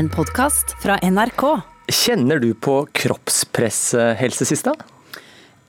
[0.00, 1.42] En podkast fra NRK.
[1.92, 3.80] Kjenner du på kroppspress,
[4.16, 4.72] Helse Sista?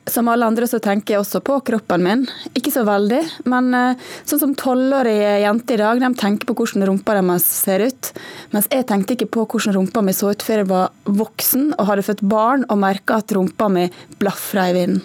[0.08, 2.24] Som alle andre så tenker jeg også på kroppen min.
[2.56, 3.20] Ikke så veldig,
[3.52, 7.84] men eh, sånn som tolvårige jenter i dag, de tenker på hvordan rumpa deres ser
[7.84, 8.14] ut.
[8.56, 11.90] Mens jeg tenkte ikke på hvordan rumpa mi så ut før jeg var voksen og
[11.92, 13.90] hadde født barn og merka at rumpa mi
[14.22, 15.04] blafra i vinden.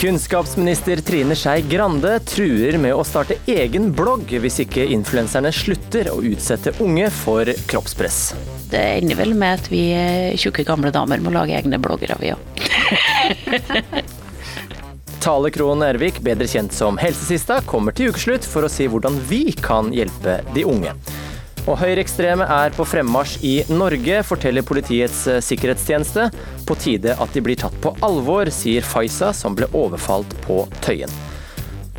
[0.00, 6.22] Kunnskapsminister Trine Skei Grande truer med å starte egen blogg hvis ikke influenserne slutter å
[6.24, 8.20] utsette unge for kroppspress.
[8.72, 9.82] Det ender vel med at vi
[10.40, 12.40] tjukke gamle damer må lage egne bloggere, vi òg.
[15.20, 19.50] Tale Krohn Ervik, bedre kjent som Helsesista, kommer til ukeslutt for å si hvordan vi
[19.52, 20.96] kan hjelpe de unge.
[21.70, 26.24] Og høyreekstreme er på fremmarsj i Norge, forteller Politiets eh, sikkerhetstjeneste.
[26.66, 31.12] På tide at de blir tatt på alvor, sier Faisa, som ble overfalt på Tøyen.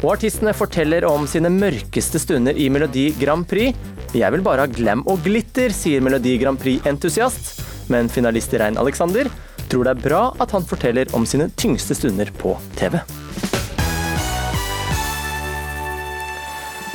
[0.01, 3.77] Og artistene forteller om sine mørkeste stunder i Melodi Grand Prix.
[4.17, 7.61] Jeg vil bare ha glam og glitter, sier Melodi Grand Prix-entusiast.
[7.93, 9.31] Men finalist Rein Alexander
[9.71, 12.99] tror det er bra at han forteller om sine tyngste stunder på TV.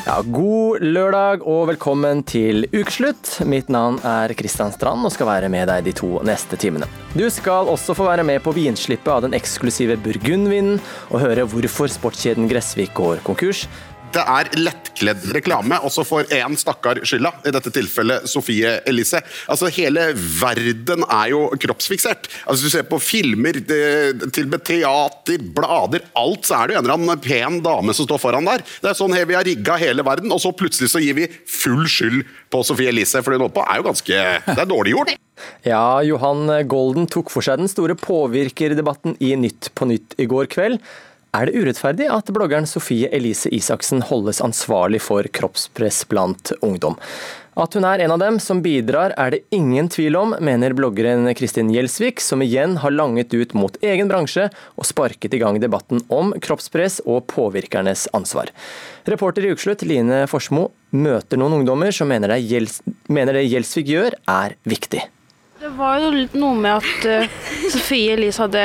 [0.06, 3.40] Ja, god lørdag og velkommen til ukeslutt.
[3.50, 6.86] Mitt navn er Kristian Strand og skal være med deg de to neste timene.
[7.18, 10.78] Du skal også få være med på vinslippet av den eksklusive burgundvinen
[11.10, 13.64] og høre hvorfor sportskjeden Gressvik går konkurs.
[14.16, 17.34] Det er lettkledd reklame, og så får én stakkar skylda.
[17.44, 19.20] I dette tilfellet Sofie Elise.
[19.52, 22.30] Altså, Hele verden er jo kroppsfiksert.
[22.46, 26.86] Altså, Hvis du ser på filmer, til teater, blader, alt, så er det jo en
[26.86, 28.64] eller annen pen dame som står foran der.
[28.80, 31.28] Det er sånn her vi har rigga hele verden, og så plutselig så gir vi
[31.28, 32.22] full skyld
[32.52, 33.20] på Sofie Elise.
[33.20, 35.16] For det hun holder på er jo ganske Det er dårlig gjort.
[35.68, 40.48] Ja, Johan Golden tok for seg den store påvirkerdebatten i Nytt på Nytt i går
[40.48, 40.80] kveld.
[41.36, 46.96] Er det urettferdig at bloggeren Sofie Elise Isaksen holdes ansvarlig for kroppspress blant ungdom?
[47.60, 51.28] At hun er en av dem som bidrar er det ingen tvil om, mener bloggeren
[51.36, 56.00] Kristin Gjelsvik, som igjen har langet ut mot egen bransje og sparket i gang debatten
[56.12, 58.52] om kroppspress og påvirkernes ansvar.
[59.08, 64.56] Reporter i Ukeslutt Line Forsmo møter noen ungdommer som mener det, Gjels Gjelsvik gjør, er
[64.68, 65.04] viktig.
[65.60, 67.40] Det var jo noe med at uh,
[67.72, 68.64] Sofie Elise hadde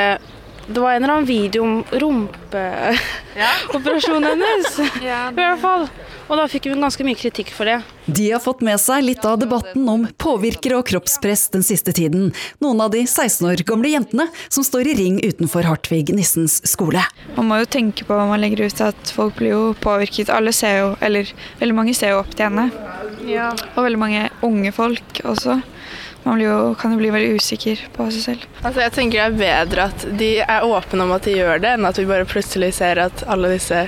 [0.74, 4.80] det var en eller annen video om rumpeoperasjonen hennes.
[5.02, 5.90] I hvert fall.
[6.32, 7.82] Og da fikk hun ganske mye kritikk for det.
[8.08, 12.32] De har fått med seg litt av debatten om påvirkere og kroppspress den siste tiden.
[12.64, 17.04] Noen av de 16 år gamle jentene som står i ring utenfor Hartvig Nissens skole.
[17.36, 20.32] Man må jo tenke på hva man legger ut, at folk blir jo påvirket.
[20.32, 21.24] Alle ser jo, eller
[21.60, 22.66] veldig mange ser jo opp til henne.
[23.28, 23.52] Ja.
[23.76, 25.60] Og veldig mange unge folk også
[26.24, 28.50] man jo, kan jo bli veldig usikker på seg selv.
[28.62, 31.76] Altså jeg tenker det er bedre at de er åpne om at de gjør det,
[31.78, 33.88] enn at vi bare plutselig ser at alle disse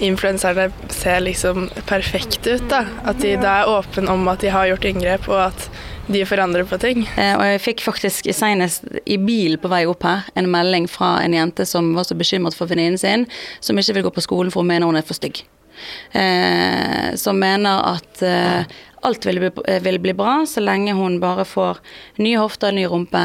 [0.00, 2.66] influenserne ser liksom perfekte ut.
[2.72, 2.84] da.
[3.04, 5.68] At de da er åpne om at de har gjort inngrep, og at
[6.10, 7.04] de forandrer på ting.
[7.16, 11.18] Eh, og jeg fikk faktisk senest i bil på vei opp her en melding fra
[11.22, 13.28] en jente som var så bekymret for venninnen sin,
[13.60, 15.44] som ikke vil gå på skolen for hun mener hun er for stygg.
[16.12, 19.50] Eh, som mener at eh, alt vil bli,
[19.84, 21.80] vil bli bra så lenge hun bare får
[22.20, 23.24] nye hofter, ny rumpe,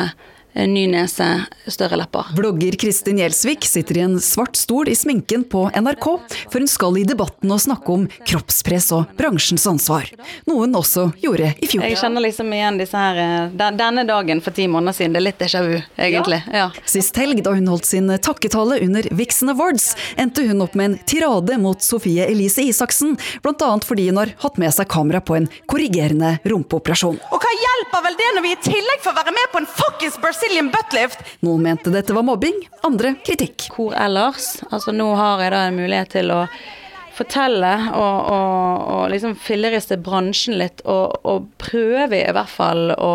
[0.56, 1.28] ny nese,
[1.68, 2.32] større lepper.
[2.38, 6.06] Blogger Kristin Gjelsvik sitter i en svart stol i sminken på NRK,
[6.52, 10.08] for hun skal i debatten og snakke om kroppspress og bransjens ansvar.
[10.48, 11.84] Noe hun også gjorde i fjor.
[11.84, 13.34] Jeg kjenner liksom igjen disse her eh,
[13.76, 15.16] Denne dagen for ti måneder siden.
[15.16, 16.40] Det er litt déjà vu, egentlig.
[16.48, 16.66] Ja.
[16.66, 16.86] Ja.
[16.90, 20.98] Sist helg, da hun holdt sin takketale under Vixen Awards, endte hun opp med en
[21.08, 23.72] tirade mot Sofie Elise Isaksen, bl.a.
[23.86, 27.20] fordi hun har hatt med seg kamera på en korrigerende rumpeoperasjon.
[27.32, 30.18] Og hva hjelper vel det når vi i tillegg får være med på en fuckings
[30.46, 31.20] Brazilian buttlift?
[31.40, 33.66] Noen mente dette var mobbing, andre kritikk.
[33.74, 34.60] Hvor ellers?
[34.70, 36.44] Altså nå har jeg da en mulighet til å
[37.16, 43.12] fortelle og, og, og liksom filleriste bransjen litt, og, og prøve i hvert fall å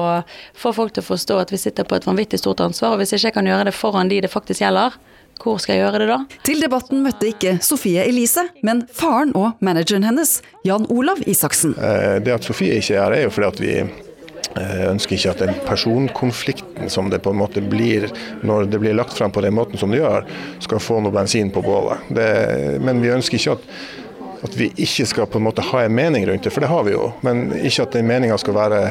[0.58, 2.96] få folk til å forstå at vi sitter på et vanvittig stort ansvar.
[2.96, 4.98] Og hvis jeg ikke kan gjøre det foran de det faktisk gjelder,
[5.40, 6.20] hvor skal jeg gjøre det da?
[6.50, 11.78] Til debatten møtte ikke Sofie Elise, men faren og manageren hennes, Jan Olav Isaksen.
[11.78, 13.74] Det at Sofie ikke er her, er jo fordi at vi
[14.56, 18.08] eh, ønsker ikke at den personkonflikten som det på en måte blir
[18.46, 20.26] når det blir lagt frem på den måten som det gjør,
[20.62, 22.08] skal få noe bensin på bålet.
[22.08, 22.28] Det,
[22.82, 23.70] men vi ønsker ikke at,
[24.48, 26.86] at vi ikke skal på en måte ha en mening rundt det, for det har
[26.88, 27.10] vi jo.
[27.26, 28.84] Men ikke at den meninga skal være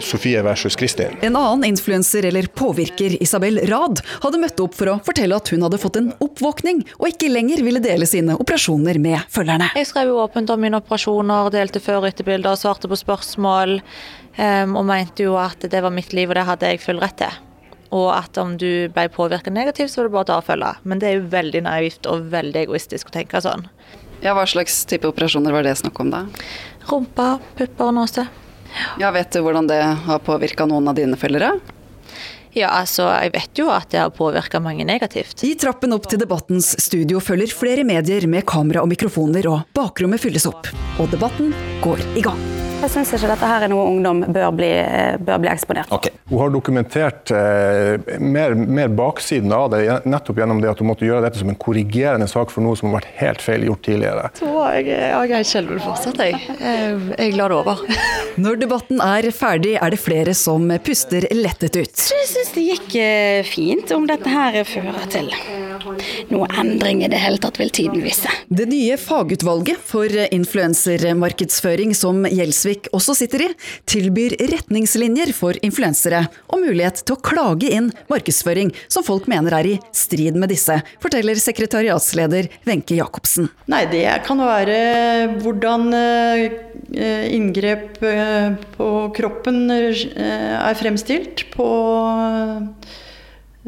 [0.00, 1.16] Sofie versus Kristin.
[1.20, 5.64] En annen influenser eller påvirker, Isabel Rad, hadde møtt opp for å fortelle at hun
[5.66, 9.70] hadde fått en oppvåkning, og ikke lenger ville dele sine operasjoner med følgerne.
[9.78, 13.78] Jeg skrev jo åpent om mine operasjoner, delte før- og etterbilder, svarte på spørsmål,
[14.38, 17.38] og mente jo at det var mitt liv, og det hadde jeg full rett til.
[17.96, 20.72] Og at om du ble påvirket negativt, så var det bare å ta og følge.
[20.84, 23.66] Men det er jo veldig naivt og veldig egoistisk å tenke sånn.
[24.20, 26.26] Ja, Hva slags type operasjoner var det snakk om da?
[26.90, 28.26] Rumpa, pupper og nåse.
[29.00, 31.54] Ja, Vet du hvordan det har påvirka noen av dine følgere?
[32.56, 35.44] Ja, altså, jeg vet jo at det har påvirka mange negativt.
[35.46, 40.20] I trappen opp til debattens studio følger flere medier med kamera og mikrofoner, og bakrommet
[40.20, 40.72] fylles opp.
[40.98, 42.67] Og debatten går i gang.
[42.78, 44.68] Jeg syns ikke dette her er noe ungdom bør bli,
[45.26, 45.90] bør bli eksponert.
[45.94, 46.14] Okay.
[46.30, 51.06] Hun har dokumentert eh, mer, mer, baksiden av det, nettopp gjennom det at hun måtte
[51.08, 54.28] gjøre dette som en korrigerende sak for noe som har vært helt feil gjort tidligere.
[54.38, 56.38] Så jeg, jeg er skjelven fortsatt, jeg.
[57.18, 57.82] Jeg lar det over.
[58.44, 62.04] Når debatten er ferdig, er det flere som puster lettet ut.
[62.14, 63.90] Jeg syns det gikk eh, fint.
[63.98, 65.32] Om dette her fører til
[66.30, 68.30] noe endring i det hele tatt, vil tiden vise.
[68.46, 73.48] Det nye fagutvalget for influensermarkedsføring som Gjelsvik også sitter i,
[73.88, 79.70] tilbyr retningslinjer for influensere og mulighet til å klage inn markedsføring som folk mener er
[79.72, 83.48] i strid med disse, forteller sekretariatsleder Wenche Jacobsen.
[83.70, 84.78] Nei, det kan være
[85.42, 85.88] hvordan
[87.38, 88.00] inngrep
[88.76, 91.68] på kroppen er fremstilt på,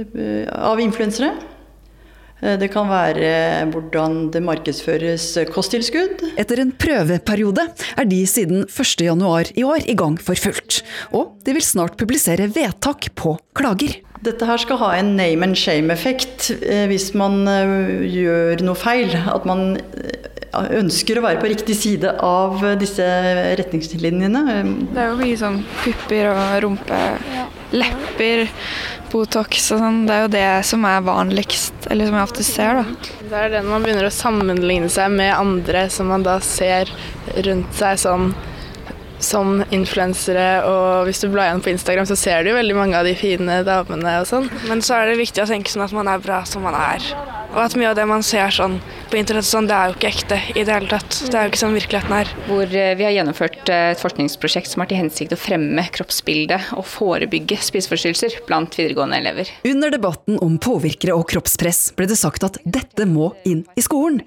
[0.00, 1.34] av influensere.
[2.40, 3.30] Det kan være
[3.72, 6.22] hvordan det markedsføres kosttilskudd.
[6.40, 7.66] Etter en prøveperiode
[8.00, 10.80] er de siden 1.1 i år i gang for fullt.
[11.12, 14.00] Og de vil snart publisere vedtak på klager.
[14.24, 16.50] Dette her skal ha en name and shame-effekt
[16.90, 17.44] hvis man
[18.04, 19.14] gjør noe feil.
[19.16, 19.78] At man
[20.50, 23.06] ønsker å være på riktig side av disse
[23.60, 24.42] retningslinjene.
[24.90, 27.00] Det er jo mye sånn pupper og rumpe,
[27.72, 28.48] lepper,
[29.10, 30.04] Botox og sånn.
[30.08, 33.10] Det er jo det som er vanligst, eller som jeg ofte ser, da.
[33.30, 36.92] Det er det når man begynner å sammenligne seg med andre som man da ser
[37.46, 38.30] rundt seg sånn
[39.20, 42.96] som influensere, og hvis du blar igjen på Instagram, så ser du jo veldig mange
[42.96, 44.48] av de fine damene og sånn.
[44.70, 47.04] Men så er det viktig å tenke sånn at man er bra som man er.
[47.50, 48.76] Og at mye av det man ser sånn
[49.10, 51.16] på internett, sånn, det er jo ikke ekte i det hele tatt.
[51.26, 52.28] Det er jo ikke sånn virkeligheten er.
[52.46, 57.58] Hvor vi har gjennomført et forskningsprosjekt som har til hensikt å fremme kroppsbildet og forebygge
[57.66, 59.50] spiseforstyrrelser blant videregående elever.
[59.66, 64.22] Under debatten om påvirkere og kroppspress ble det sagt at dette må inn i skolen.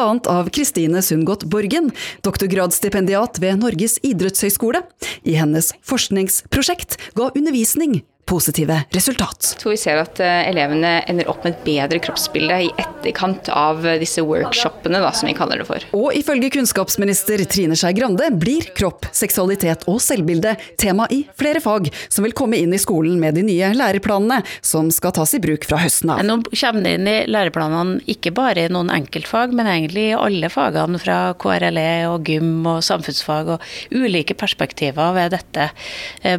[0.00, 1.90] Annet av Kristine Sundgodt Borgen,
[2.24, 4.80] doktorgradsstipendiat ved Norges idrettshøgskole.
[5.26, 7.98] I hennes forskningsprosjekt ga undervisning
[8.30, 9.56] positive resultat.
[9.58, 14.22] Så vi ser at elevene ender opp med et bedre kroppsbilde i etterkant av disse
[14.22, 15.84] workshopene, da, som vi kaller det for.
[15.96, 21.90] Og ifølge kunnskapsminister Trine Skei Grande blir kropp, seksualitet og selvbilde tema i flere fag
[22.06, 25.66] som vil komme inn i skolen med de nye læreplanene som skal tas i bruk
[25.66, 26.22] fra høsten av.
[26.26, 30.52] Nå kommer det inn i læreplanene ikke bare i noen enkeltfag, men egentlig i alle
[30.52, 35.70] fagene fra KRLE og gym og samfunnsfag og ulike perspektiver ved dette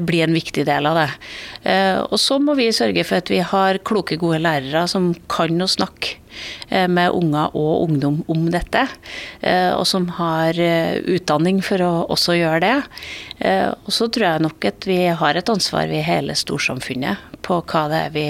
[0.08, 1.10] blir en viktig del av det.
[2.12, 5.70] Og så må vi sørge for at vi har kloke, gode lærere som kan å
[5.70, 6.18] snakke
[6.88, 8.86] med unger og ungdom om dette,
[9.76, 12.78] og som har utdanning for å også gjøre det.
[13.84, 17.84] Og så tror jeg nok at vi har et ansvar, vi hele storsamfunnet, på hva
[17.92, 18.28] det er vi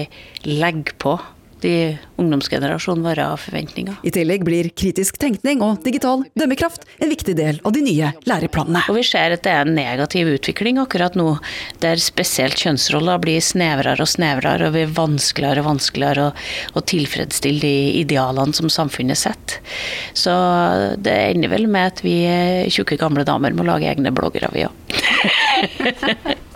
[0.50, 1.19] legger på
[1.63, 3.98] de ungdomsgenerasjonen våre av forventninger.
[4.04, 8.84] I tillegg blir kritisk tenkning og digital dømmekraft en viktig del av de nye læreplanene.
[8.92, 11.36] Og vi ser at det er en negativ utvikling akkurat nå,
[11.84, 16.36] der spesielt kjønnsroller blir snevrere og snevrere, og blir vanskeligere og vanskeligere å,
[16.75, 19.60] å tilfredsstille de idealene som samfunnet setter.
[20.18, 20.34] Så
[21.01, 22.15] det ender vel med at vi
[22.72, 26.39] tjukke gamle damer må lage egne bloggere, vi òg.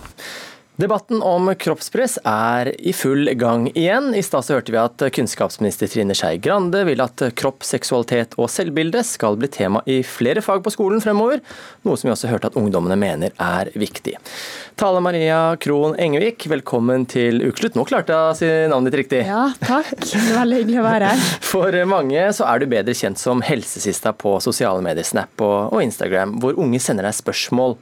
[0.76, 4.10] Debatten om kroppspress er i full gang igjen.
[4.12, 9.00] I stad hørte vi at kunnskapsminister Trine Skei Grande vil at kropp, seksualitet og selvbilde
[9.08, 11.40] skal bli tema i flere fag på skolen fremover,
[11.88, 14.18] noe som vi også hørte at ungdommene mener er viktig.
[14.76, 17.78] Tale Maria Krohn Engevik, velkommen til Ukeslutt.
[17.80, 19.22] Nå klarte jeg å si navnet ditt riktig.
[19.30, 19.94] Ja, takk.
[20.04, 21.30] Det var veldig hyggelig å være her.
[21.54, 26.36] For mange så er du bedre kjent som helsesista på sosiale medier, Snap og Instagram,
[26.44, 27.80] hvor unge sender deg spørsmål.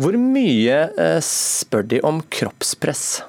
[0.00, 0.78] Hvor mye
[1.22, 3.22] spør de om kroppspress?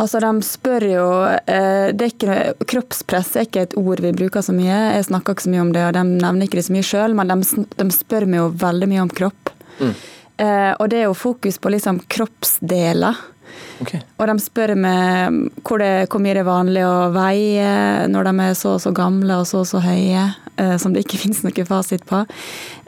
[0.00, 1.06] Altså, de spør jo
[1.50, 4.76] er ikke, Kroppspress er ikke et ord vi bruker så mye.
[4.94, 7.16] Jeg snakker ikke så mye om det, og de nevner ikke det så mye sjøl,
[7.18, 9.52] men de, de, spør meg jo veldig mye om kropp.
[9.80, 9.92] Mm.
[10.40, 13.18] Eh, og det er jo fokus på liksom kroppsdeler.
[13.80, 14.02] Okay.
[14.18, 17.70] Og de spør meg hvor, det, hvor mye det er vanlig å veie
[18.12, 20.26] når de er så og så gamle og så og så høye,
[20.60, 22.20] eh, som det ikke finnes noe fasit på.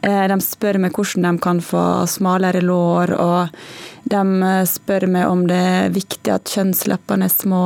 [0.04, 5.46] Eh, de spør meg hvordan de kan få smalere lår, og de spør meg om
[5.48, 7.64] det er viktig at kjønnsleppene er små.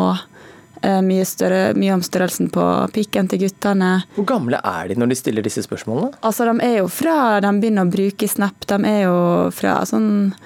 [0.87, 2.62] Mye, større, mye om størrelsen på
[2.95, 4.05] pikken til guttene.
[4.15, 6.12] Hvor gamle er de når de stiller disse spørsmålene?
[6.21, 9.17] Altså, De er jo fra de begynner å bruke Snap, de er jo
[9.57, 10.37] fra sånn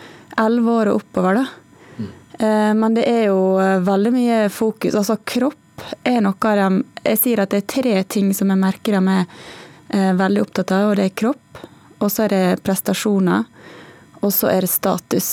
[0.40, 1.42] elleve år og oppover.
[1.42, 1.59] da.
[2.40, 2.78] Mm.
[2.80, 3.40] Men det er jo
[3.84, 4.94] veldig mye fokus.
[4.96, 8.60] Altså kropp er noe av dem Jeg sier at det er tre ting som jeg
[8.60, 9.16] merker de
[9.90, 11.62] er veldig opptatt av, og det er kropp,
[11.98, 13.46] og så er det prestasjoner,
[14.20, 15.30] og så er det status.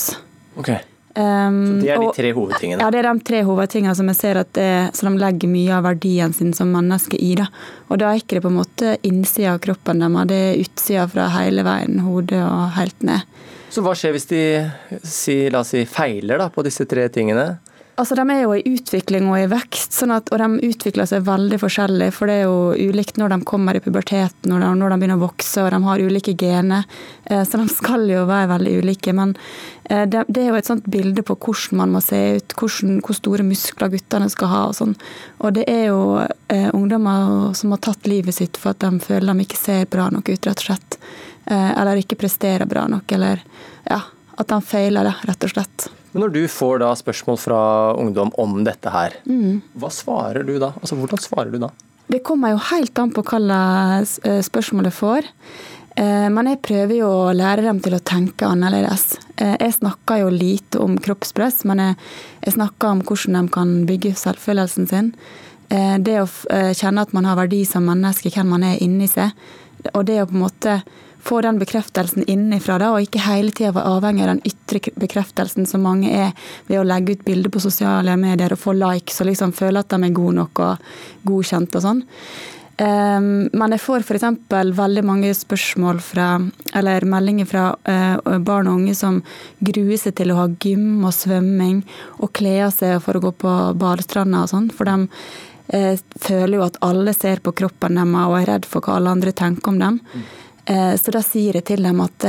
[0.58, 0.80] Okay.
[1.18, 2.82] Um, så det er de tre hovedtingene?
[2.82, 5.72] Ja, det er de tre hovedtingene som jeg ser at det, så de legger mye
[5.74, 7.32] av verdien sin som menneske i.
[7.38, 7.48] Da.
[7.88, 11.08] Og da er ikke det på en måte innsida av kroppen deres, det er utsida
[11.10, 13.26] fra hele veien, hodet og helt ned.
[13.68, 14.42] Så hva skjer hvis de
[15.04, 17.58] si, la oss si, feiler da, på disse tre tingene?
[17.98, 21.24] Altså, De er jo i utvikling og i vekst, sånn at, og de utvikler seg
[21.26, 22.12] veldig forskjellig.
[22.14, 25.18] For det er jo ulikt når de kommer i puberteten, når de, når de begynner
[25.18, 26.86] å vokse og de har ulike gener.
[27.26, 29.14] Eh, så de skal jo være veldig ulike.
[29.18, 29.34] Men
[29.90, 33.18] eh, det, er jo et sånt bilde på hvordan man må se ut, hvordan, hvor
[33.18, 34.94] store muskler guttene skal ha og sånn.
[35.42, 39.34] Og det er jo eh, ungdommer som har tatt livet sitt for at de føler
[39.34, 41.00] de ikke ser bra nok ut, rett og slett.
[41.50, 43.40] Eh, eller ikke presterer bra nok, eller
[43.88, 44.02] ja,
[44.36, 45.86] at de feiler det, rett og slett.
[46.12, 47.60] Men når du får da spørsmål fra
[47.96, 49.78] ungdom om dette her, mm.
[49.80, 50.74] hva svarer du da?
[50.82, 51.72] Altså, hvordan svarer du da?
[52.08, 53.40] Det kommer jo helt an på hva
[54.44, 55.26] spørsmål jeg får.
[55.98, 59.18] Men jeg prøver jo å lære dem til å tenke annerledes.
[59.36, 61.96] Jeg snakker jo lite om kroppspress, men jeg,
[62.46, 65.10] jeg snakker om hvordan de kan bygge selvfølelsen sin.
[65.68, 66.28] Det å
[66.78, 69.34] kjenne at man har verdi som menneske, hvem man er inni seg.
[69.92, 70.78] Og det å på en måte
[71.24, 75.84] få den bekreftelsen innenfra, og ikke hele tida være avhengig av den ytre bekreftelsen som
[75.84, 76.36] mange er
[76.68, 79.90] ved å legge ut bilder på sosiale medier og få likes og liksom føle at
[79.90, 80.86] de er gode nok og
[81.28, 82.06] godkjent og sånn.
[82.78, 84.24] Um, men jeg får f.eks.
[84.78, 86.28] veldig mange spørsmål fra,
[86.78, 89.18] eller meldinger fra uh, barn og unge som
[89.58, 91.80] gruer seg til å ha gym og svømming
[92.22, 94.70] og kle av seg for å gå på badestranda og sånn.
[94.70, 95.08] For de
[95.74, 99.16] uh, føler jo at alle ser på kroppen deres og er redd for hva alle
[99.18, 99.98] andre tenker om dem.
[100.68, 100.98] Mm.
[101.00, 102.24] Så da sier jeg til dem at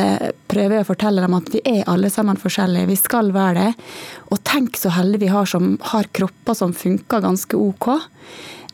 [0.48, 2.88] prøver jeg å fortelle dem at vi er alle sammen forskjellige.
[2.88, 3.89] Vi skal være det.
[4.31, 7.89] Og tenk så heldige vi har som har kropper som funker ganske OK.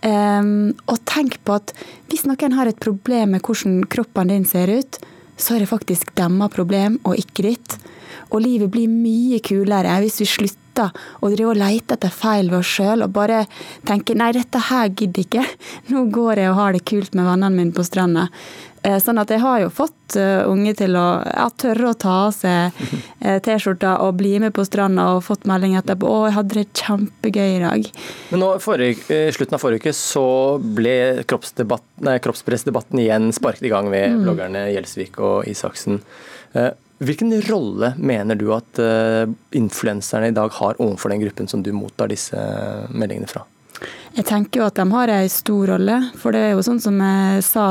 [0.06, 1.72] Um, og tenk på at
[2.12, 5.00] hvis noen har et problem med hvordan kroppen din ser ut,
[5.38, 7.78] så er det faktisk deres problem og ikke ditt.
[8.30, 10.92] Og livet blir mye kulere hvis vi slutter
[11.24, 13.46] å drive og lete etter feil ved oss sjøl og bare
[13.88, 15.46] tenke nei, dette her gidder ikke.
[15.92, 18.28] Nå går jeg og har det kult med vennene mine på stranda.
[19.02, 22.76] Sånn at jeg har jo fått unge til å ja, tørre å ta av seg
[23.46, 27.50] T-skjorta og bli med på stranda og fått melding etterpå 'Å, jeg hadde det kjempegøy
[27.56, 27.90] i dag'.
[28.30, 30.28] Men nå, forrige, slutten av forrige uke så
[30.62, 34.22] ble kroppspressdebatten igjen sparket i gang ved mm.
[34.28, 36.04] bloggerne Gjelsvik og Isaksen.
[37.06, 38.80] Hvilken rolle mener du at
[39.58, 42.38] influenserne i dag har overfor den gruppen som du mottar disse
[42.94, 43.48] meldingene fra?
[44.16, 46.00] Jeg tenker jo at de har en stor rolle.
[46.20, 47.68] For det er jo sånn som jeg sa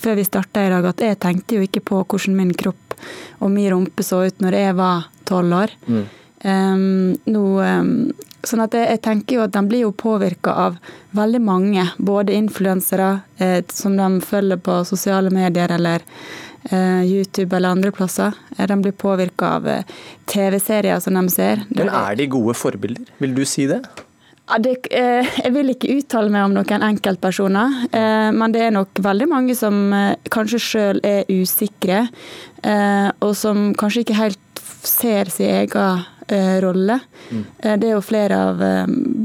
[0.00, 2.96] før vi starta i dag, at jeg tenkte jo ikke på hvordan min kropp
[3.40, 5.72] og min rumpe så ut når jeg var tolv år.
[5.88, 6.02] Mm.
[6.40, 6.82] Um,
[7.28, 7.88] nå, um,
[8.44, 10.76] sånn at jeg, jeg, tenker jo at de blir jo påvirka av
[11.16, 13.10] veldig mange, både influensere
[13.40, 16.04] eh, som de følger på sosiale medier eller
[16.70, 18.36] eh, YouTube eller andre plasser.
[18.56, 19.98] Eh, de blir påvirka av eh,
[20.32, 21.66] TV-serier som de ser.
[21.72, 23.82] Men er de gode forbilder, vil du si det?
[24.50, 28.72] Ja, det, eh, jeg vil ikke uttale meg om noen enkeltpersoner, eh, men det er
[28.74, 32.08] nok veldig mange som eh, kanskje sjøl er usikre,
[33.24, 36.02] og som kanskje ikke helt ser sin egen
[36.62, 36.98] rolle.
[37.30, 37.44] Mm.
[37.58, 38.62] Eh, det er jo flere av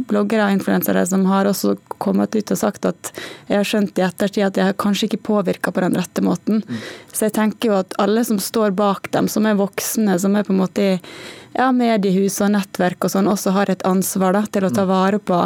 [0.10, 3.12] bloggere og influensere som har også kommet ut og sagt at
[3.48, 6.62] jeg har skjønt i ettertid at jeg kanskje ikke påvirka på den rette måten.
[6.66, 6.84] Mm.
[7.14, 10.46] Så jeg tenker jo at alle som står bak dem, som er voksne, som er
[10.48, 10.94] på en måte i
[11.56, 14.92] ja, mediehus og nettverk og sånn også har et ansvar da, til å ta mm.
[14.92, 15.42] vare på,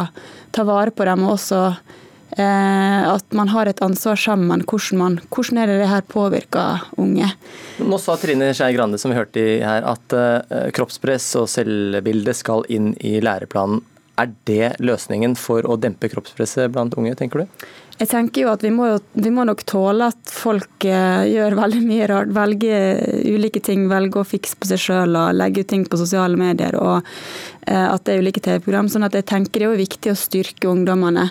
[0.56, 1.26] ta vare på dem.
[1.26, 1.98] Og også eh,
[2.38, 4.62] at man har et ansvar sammen.
[4.62, 7.32] Hvordan, man, hvordan er det det her påvirker unge?
[7.82, 12.66] Nå sa Trine Skei Grande som vi hørte her, at eh, kroppspress og selvbilde skal
[12.70, 13.82] inn i læreplanen.
[14.20, 17.68] Er det løsningen for å dempe kroppspresset blant unge, tenker du?
[18.00, 21.80] jeg tenker jo at vi må, vi må nok tåle at folk uh, gjør veldig
[21.84, 22.30] mye rart.
[22.32, 22.96] Velger
[23.28, 26.78] ulike ting, velger å fikse på seg sjøl og legge ut ting på sosiale medier.
[26.80, 27.04] Og
[27.70, 28.88] at det er ulike TV-program.
[28.88, 31.26] sånn at jeg tenker det er jo viktig å styrke ungdommene.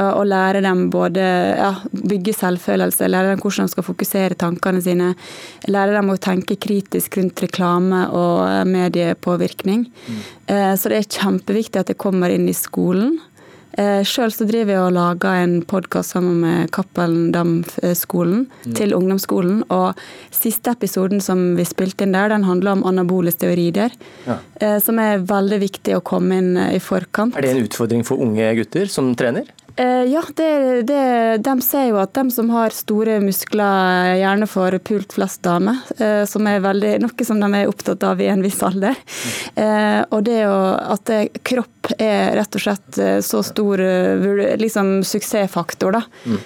[0.00, 1.22] Og lære dem både
[1.58, 5.10] ja, bygge selvfølelse, lære dem hvordan de skal fokusere tankene sine.
[5.68, 9.84] Lære dem å tenke kritisk rundt reklame og mediepåvirkning.
[9.84, 10.22] Mm.
[10.80, 13.18] Så det er kjempeviktig at det kommer inn i skolen.
[13.80, 18.74] Eh, Sjøl driver jeg og lager en podkast sammen med Cappelen Dam-skolen mm.
[18.76, 19.62] til ungdomsskolen.
[19.72, 19.96] Og
[20.34, 23.94] siste episoden som vi spilte inn der, den handler om anabole steorider.
[24.26, 24.38] Ja.
[24.60, 27.36] Eh, som er veldig viktig å komme inn i forkant.
[27.38, 29.48] Er det en utfordring for unge gutter som trener?
[29.76, 34.76] Eh, ja, det, det, de ser jo at de som har store muskler, gjerne får
[34.84, 35.80] pult flest damer.
[35.96, 38.98] Eh, som er veldig, noe som de er opptatt av i en viss alder.
[39.54, 40.60] Eh, og det å,
[40.96, 41.12] at
[41.46, 43.80] kropp er rett og slett så stor
[44.60, 46.36] liksom, suksessfaktor, da, mm.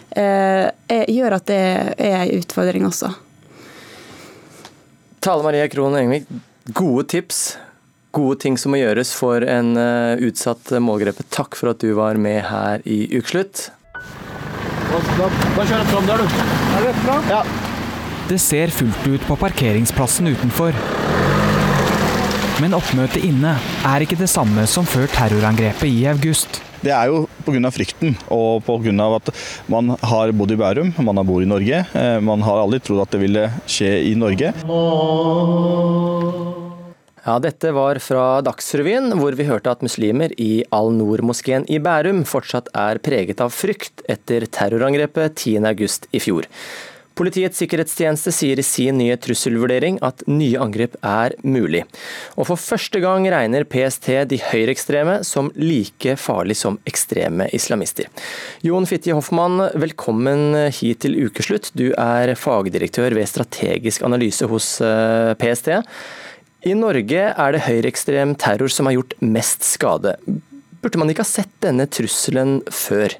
[1.12, 1.60] gjør at det
[2.00, 3.10] er en utfordring også.
[5.20, 6.30] Tale Marie Krohn Engvik,
[6.72, 7.44] gode tips
[8.16, 11.26] gode ting som må gjøres for en uh, utsatt målgruppe.
[11.34, 13.68] Takk for at du var med her i Ukeslutt.
[18.26, 20.76] Det ser fullt ut på parkeringsplassen utenfor.
[22.56, 23.52] Men oppmøtet inne
[23.84, 26.62] er ikke det samme som før terrorangrepet i august.
[26.80, 27.70] Det er jo pga.
[27.72, 29.08] frykten og pga.
[29.16, 29.30] at
[29.68, 31.84] man har bodd i Bærum, man har bodd i Norge.
[31.92, 34.52] Eh, man har aldri trodd at det ville skje i Norge.
[37.26, 42.68] Ja, dette var fra Dagsrevyen, hvor vi hørte at muslimer i Al-Noor-moskeen i Bærum fortsatt
[42.70, 46.46] er preget av frykt etter terrorangrepet 10.8 i fjor.
[47.18, 51.80] Politiets sikkerhetstjeneste sier i sin nye trusselvurdering at nye angrep er mulig.
[52.36, 58.06] Og for første gang regner PST de høyreekstreme som like farlig som ekstreme islamister.
[58.62, 61.72] Jon Fitje Hoffmann, velkommen hit til ukeslutt.
[61.74, 65.72] Du er fagdirektør ved strategisk analyse hos eh, PST.
[66.66, 70.16] I Norge er det høyreekstrem terror som har gjort mest skade.
[70.82, 73.14] Burde man ikke ha sett denne trusselen før?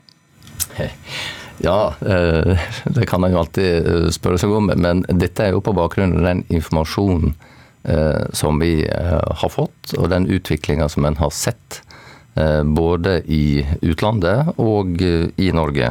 [1.62, 4.72] Ja, eh, det kan man jo alltid eh, spørre seg om.
[4.74, 7.36] Men dette er jo på bakgrunn av den informasjonen
[7.86, 11.82] eh, som vi har fått, og den utviklinga som en har sett.
[12.76, 15.86] Både i utlandet og i Norge.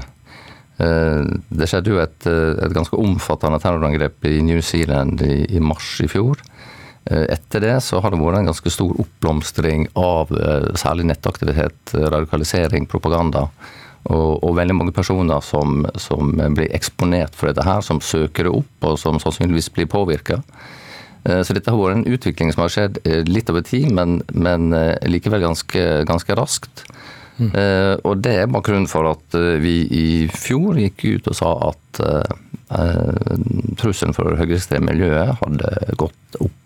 [0.77, 6.09] Det skjedde jo et, et ganske omfattende terrorangrep i New Zealand i, i mars i
[6.12, 6.38] fjor.
[7.05, 11.93] Eh, etter det så har det vært en ganske stor oppblomstring av eh, særlig nettaktivitet,
[11.93, 13.45] radikalisering, propaganda.
[14.05, 18.53] Og, og veldig mange personer som, som, blir eksponert for dette her, som søker det
[18.53, 20.39] opp, og som sannsynligvis blir påvirka.
[21.25, 24.74] Eh, så dette har vært en utvikling som har skjedd litt over tid, men, men
[25.05, 26.87] likevel ganske, ganske raskt.
[27.35, 27.50] Mm.
[28.07, 32.00] Og det er bakgrunnen for at vi i fjor gikk ut og sa at
[33.75, 36.64] trusselen for høyreekstreme miljøet hadde gått opp.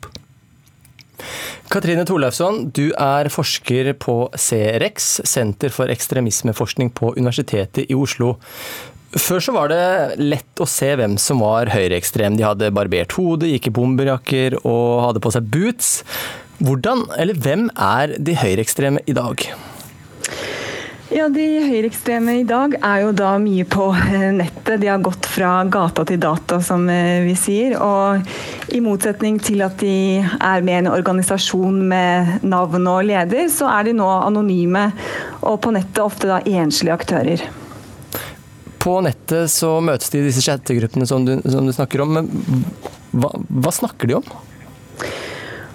[1.69, 8.36] Katrine Torleifsson, du er forsker på CREX, Senter for ekstremismeforskning på Universitetet i Oslo.
[9.17, 12.38] Før så var det lett å se hvem som var høyreekstrem.
[12.38, 15.95] De hadde barbert hode, gikk i bomberjakker og hadde på seg boots.
[16.62, 19.47] Hvordan, eller hvem er de høyreekstreme i dag?
[21.10, 24.76] Ja, De høyreekstreme i dag er jo da mye på eh, nettet.
[24.78, 27.74] De har gått fra gata til data, som eh, vi sier.
[27.82, 33.72] Og i motsetning til at de er med en organisasjon med navn og leder, så
[33.74, 34.86] er de nå anonyme,
[35.41, 37.48] og på nettet ofte da enslige aktører.
[38.78, 42.19] På nettet så møtes de i disse chattegruppene som som du snakker om.
[42.19, 42.30] Men
[43.17, 44.30] hva, hva snakker de om?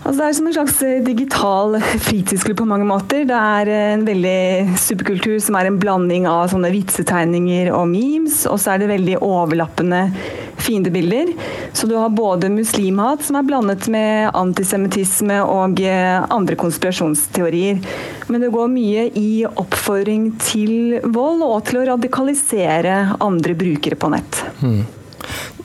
[0.05, 3.23] Altså det er som en slags eh, digital fritidsklubb på mange måter.
[3.25, 8.43] Det er eh, en veldig superkultur som er en blanding av sånne vitsetegninger og memes.
[8.51, 10.03] Og så er det veldig overlappende
[10.61, 11.33] fiendebilder.
[11.73, 17.81] Så du har både muslimhat, som er blandet med antisemittisme og eh, andre konspirasjonsteorier.
[18.29, 24.12] Men det går mye i oppfordring til vold og til å radikalisere andre brukere på
[24.12, 24.45] nett.
[24.61, 24.85] Hmm.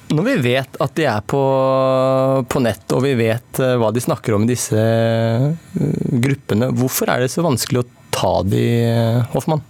[0.10, 1.40] Når vi vet at de er på,
[2.50, 5.44] på, nett, og vi vet eh, hva de snakker om i disse eh,
[6.24, 8.64] gruppene, hvorfor er det så vanskelig å ta de,
[9.36, 9.62] Hoffmann?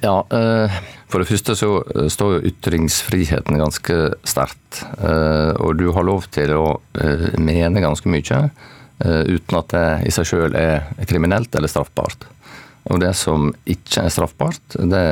[0.00, 0.80] Ja, eh,
[1.12, 1.70] for det første så
[2.08, 4.84] står jo ytringsfriheten ganske sterkt.
[5.60, 6.78] Og du har lov til å
[7.42, 8.38] mene ganske mye
[9.02, 12.28] uten at det i seg sjøl er kriminelt eller straffbart.
[12.90, 15.02] Og det som ikke er straffbart, det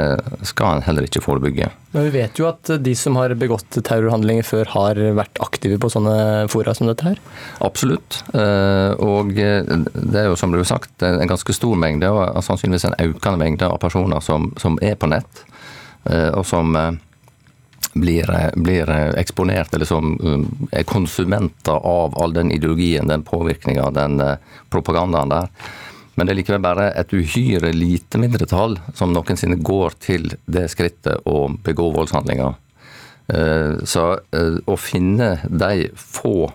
[0.50, 1.70] skal en heller ikke forebygge.
[1.94, 5.90] Men vi vet jo at de som har begått terrorhandlinger før, har vært aktive på
[5.92, 7.20] sånne fora som dette her?
[7.64, 8.20] Absolutt.
[8.34, 12.88] Eh, og det er jo som det ble sagt en ganske stor mengde, og sannsynligvis
[12.90, 15.44] en økende mengde av personer som, som er på nett,
[16.10, 16.74] eh, og som
[17.94, 20.16] blir, blir, eksponert, eller som
[20.74, 24.18] er konsumenter av all den ideologien, den påvirkninga, den
[24.70, 25.52] propagandaen der.
[26.18, 31.22] Men det er likevel bare et uhyre lite mindretall som noensinne går til det skrittet
[31.30, 32.56] å begå voldshandlinger.
[33.30, 34.04] Eh, så
[34.34, 36.50] eh, å finne de få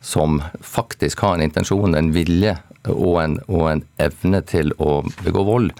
[0.00, 2.54] som faktisk har en intensjon, en vilje
[2.88, 5.74] og en, og en evne til å begå vold,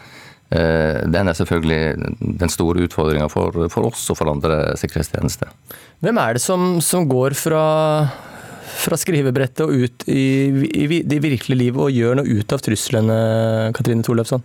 [0.52, 5.50] eh, den er selvfølgelig den store utfordringa for, for, oss og for andre sikkerhetstjenester.
[6.04, 7.64] Hvem er det som, som går fra
[8.82, 10.24] fra skrivebrettet og ut i,
[10.72, 13.16] i, det virkelige livet og gjør noe ut av truslene,
[13.76, 14.44] Katrine Thorløfsson?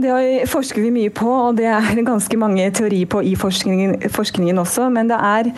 [0.00, 4.62] Det forsker vi mye på, og det er ganske mange teorier på i forskningen, forskningen
[4.62, 4.86] også.
[4.94, 5.50] Men det er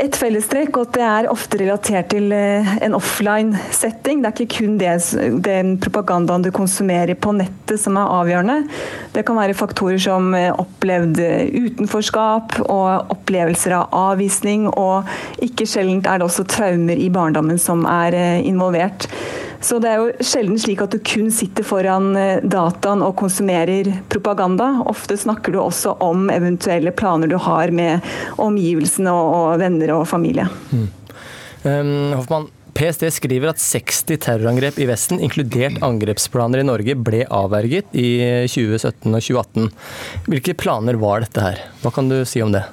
[0.00, 4.22] et fellestrekk, og det er ofte relatert til eh, en offline setting.
[4.22, 4.94] Det er ikke kun det,
[5.44, 8.58] den propagandaen du konsumerer på nettet som er avgjørende.
[9.14, 11.20] Det kan være faktorer som eh, opplevd
[11.54, 15.10] utenforskap og opplevelser av avvisning, og
[15.44, 19.08] ikke sjeldent er det også traumer i barndommen som er eh, involvert.
[19.64, 23.88] Så det er jo sjelden slik at du kun sitter foran eh, dataen og konsumerer
[24.12, 24.66] propaganda.
[24.90, 28.04] Ofte snakker du også om eventuelle planer du har med
[28.44, 30.48] omgivelsene og, venner og familie.
[30.72, 30.86] Mm.
[31.64, 37.94] Um, Hoffmann, PST skriver at 60 terrorangrep i Vesten, inkludert angrepsplaner i Norge, ble avverget
[37.94, 38.08] i
[38.50, 39.70] 2017 og 2018.
[40.26, 41.62] Hvilke planer var dette her?
[41.84, 42.64] Hva kan du si om det?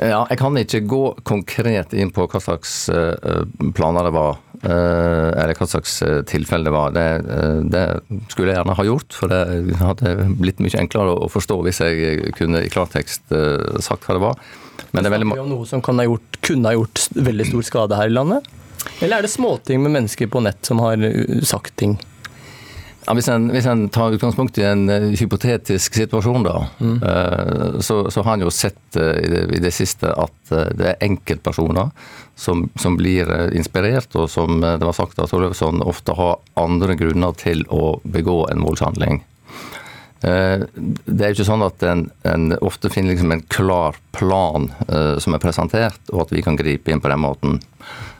[0.00, 3.42] Ja, jeg kan ikke gå konkret inn på hva slags eh,
[3.76, 4.38] planer det var.
[4.60, 6.94] Eh, eller hva slags eh, tilfelle det var.
[6.96, 7.04] Det,
[7.72, 7.84] det,
[8.32, 12.32] skulle jeg gjerne ha gjort, for det hadde blitt mye enklere å forstå hvis jeg
[12.38, 13.28] kunne i klartekst
[13.84, 14.40] sagt hva det var.
[14.90, 15.34] Men det er veldig...
[15.38, 18.48] om noe som ha gjort, kunne ha gjort veldig stor skade her i landet?
[19.00, 21.02] Eller er det småting med mennesker på nett som har
[21.46, 21.98] sagt ting?
[23.06, 26.98] Ja, hvis, en, hvis en tar utgangspunkt i en uh, hypotetisk situasjon, da, mm.
[27.00, 30.92] uh, så, så, har en jo sett uh, i, det, i, det, siste at det
[30.92, 31.90] er enkeltpersoner
[32.38, 37.34] som, som blir inspirert, og som det var sagt at Torløvsson, ofte har andre grunner
[37.40, 39.22] til å begå en voldshandling.
[40.20, 44.66] Det er jo ikke sånn at en, en ofte finner liksom en klar plan
[45.16, 47.56] som er presentert, og at vi kan gripe inn på den måten.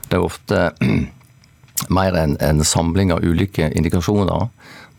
[0.09, 0.63] Det er ofte
[1.89, 4.49] mer en, en samling av ulike indikasjoner,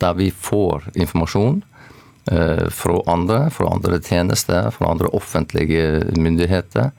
[0.02, 1.62] der vi får informasjon
[2.32, 6.92] uh, fra andre, fra andre tjenester, fra andre offentlige myndigheter.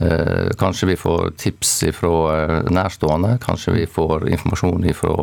[0.00, 5.16] Uh, kanskje vi får tips fra eh, nærstående, kanskje vi får informasjon fra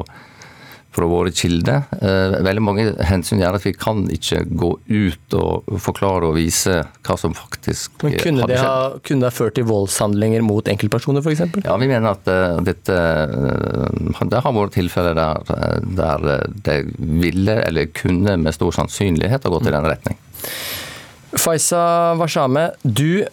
[0.98, 1.86] fra våre kilder.
[2.02, 6.80] Eh, veldig mange hensyn gjør at vi kan ikke gå ut og forklare og vise
[7.06, 8.72] hva som faktisk Men kunne hadde skjedd.
[8.72, 11.62] Ha, kunne det ha ført til voldshandlinger mot enkeltpersoner f.eks.?
[11.64, 16.28] Ja, vi mener at uh, dette uh, Det har vært tilfeller der, der
[16.66, 20.20] det ville eller kunne med stor sannsynlighet ha gått i den retning.
[21.38, 23.28] Faisa Washame, du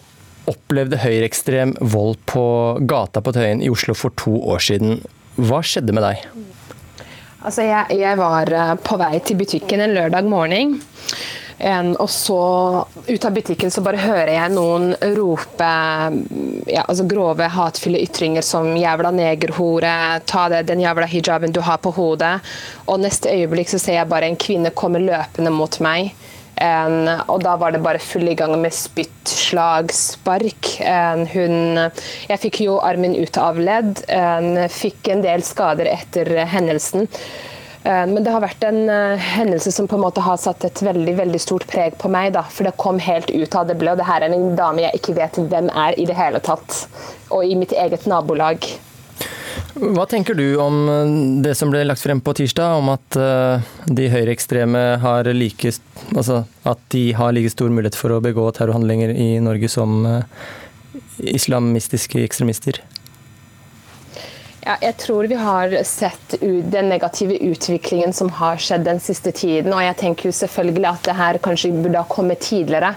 [0.49, 2.45] opplevde høyreekstrem vold på
[2.85, 4.99] gata på Tøyen i Oslo for to år siden.
[5.41, 6.27] Hva skjedde med deg?
[7.45, 10.79] Altså, jeg, jeg, var eh, på vei til butikken en lørdag morgen.
[11.99, 12.39] og så
[13.07, 15.69] ut av butikken så bare hører jeg noen rope
[16.67, 21.77] ja, altså grove, hatefulle ytringer som 'jævla negerhore', 'ta det, den jævla hijaben du har
[21.77, 22.39] på hodet'.
[22.87, 26.15] Og neste øyeblikk så ser jeg bare en kvinne komme løpende mot meg.
[26.61, 30.75] En, og da var det bare full i gang med spytt, slag, spark.
[30.79, 31.81] En, hun,
[32.29, 37.09] jeg fikk jo armen ut av ledd, en, fikk en del skader etter hendelsen.
[37.85, 41.11] Men det har vært en uh, hendelse som på en måte har satt et veldig
[41.19, 42.31] veldig stort preg på meg.
[42.33, 43.93] Da, for det kom helt ut av det blå.
[43.93, 46.79] Det her er en dame jeg ikke vet hvem er i det hele tatt.
[47.29, 48.65] Og i mitt eget nabolag.
[49.75, 53.65] Hva tenker du om eh, det som ble lagt frem på tirsdag, om at eh,
[53.91, 55.73] de høyreekstreme har like
[56.15, 60.23] Altså har like stor mulighet for å begå terrorhandlinger i Norge som eh,
[61.35, 62.79] islamistiske ekstremister?
[64.65, 69.69] Ja, jeg tror vi har sett den negative utviklingen som har skjedd den siste tiden.
[69.69, 72.95] Og jeg tenker jo selvfølgelig at det her kanskje burde ha kommet tidligere.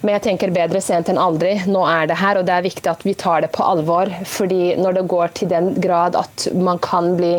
[0.00, 1.58] Men jeg tenker bedre sent enn aldri.
[1.68, 4.08] Nå er det her, og det er viktig at vi tar det på alvor.
[4.24, 7.36] fordi når det går til den grad at man kan bli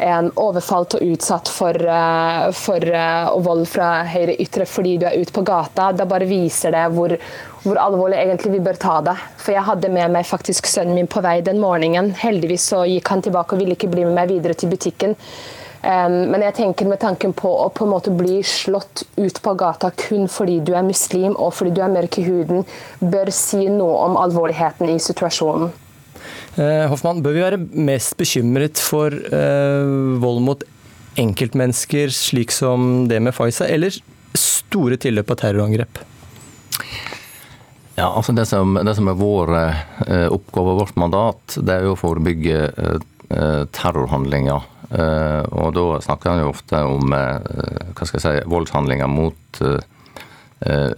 [0.00, 5.32] overfalt og utsatt for, eh, for uh, vold fra høyre ytre fordi du er ute
[5.32, 5.92] på gata.
[5.92, 7.16] Da bare viser det hvor,
[7.62, 9.16] hvor, alvorlig egentlig vi bør ta det.
[9.40, 12.12] For jeg hadde med meg faktisk sønnen min på vei den morgenen.
[12.16, 15.16] Heldigvis så gikk han tilbake og ville ikke bli med meg videre til butikken.
[15.80, 19.88] Men jeg tenker med tanken på å på en måte bli slått ut på gata
[19.96, 22.66] kun fordi du er muslim og fordi du er mørk i huden,
[23.00, 25.72] bør si noe om alvorligheten i situasjonen.
[26.60, 30.68] Eh, Hoffmann, bør vi være mest bekymret for eh, vold mot
[31.20, 33.96] enkeltmennesker, slik som det med Faiza, eller
[34.36, 36.02] store tilløp av terrorangrep?
[38.00, 41.92] Ja, altså det som, det som er vår eh, oppgave, vårt mandat, det er jo
[41.92, 44.64] å forebygge eh, terrorhandlinger.
[44.90, 49.60] Eh, og da snakker han jo ofte om eh, hva skal jeg si, voldshandlinger mot
[49.66, 49.82] eh,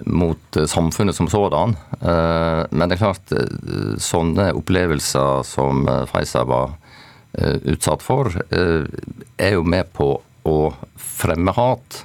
[0.07, 1.77] mot samfunnet som sådan.
[2.03, 3.31] Men det er klart,
[4.03, 6.73] sånne opplevelser som Faiza var
[7.71, 10.09] utsatt for, er jo med på
[10.51, 10.57] å
[10.99, 12.01] fremme hat.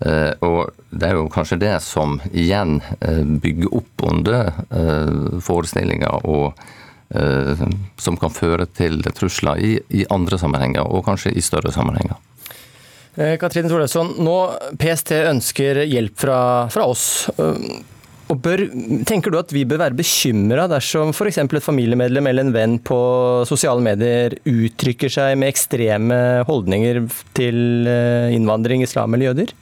[0.00, 6.28] Eh, og det er jo kanskje det som igjen eh, bygger opp under eh, forestillinger
[6.28, 6.68] og
[7.10, 12.14] som kan føre til trusler i, i andre sammenhenger, og kanskje i større sammenhenger.
[13.42, 14.34] Katrine Thorleifsson, nå
[14.78, 16.36] PST ønsker hjelp fra,
[16.70, 17.26] fra oss.
[17.34, 18.62] Og bør,
[19.10, 21.40] tenker du at vi bør være bekymra dersom f.eks.
[21.42, 23.00] et familiemedlem eller en venn på
[23.50, 27.02] sosiale medier uttrykker seg med ekstreme holdninger
[27.34, 27.90] til
[28.38, 29.56] innvandring, islam eller jøder?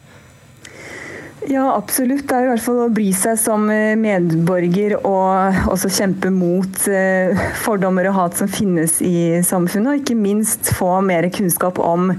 [1.46, 2.24] Ja, absolutt.
[2.28, 6.80] Det er i hvert fall å bry seg som eh, medborger og også kjempe mot
[6.90, 9.92] eh, fordommer og hat som finnes i samfunnet.
[9.92, 12.10] Og ikke minst få mer kunnskap om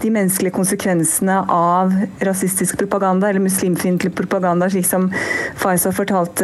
[0.00, 1.92] de menneskelige konsekvensene av
[2.24, 6.40] rasistisk propaganda eller muslimfiendtlig propaganda, slik som Faiza fortalte fortalt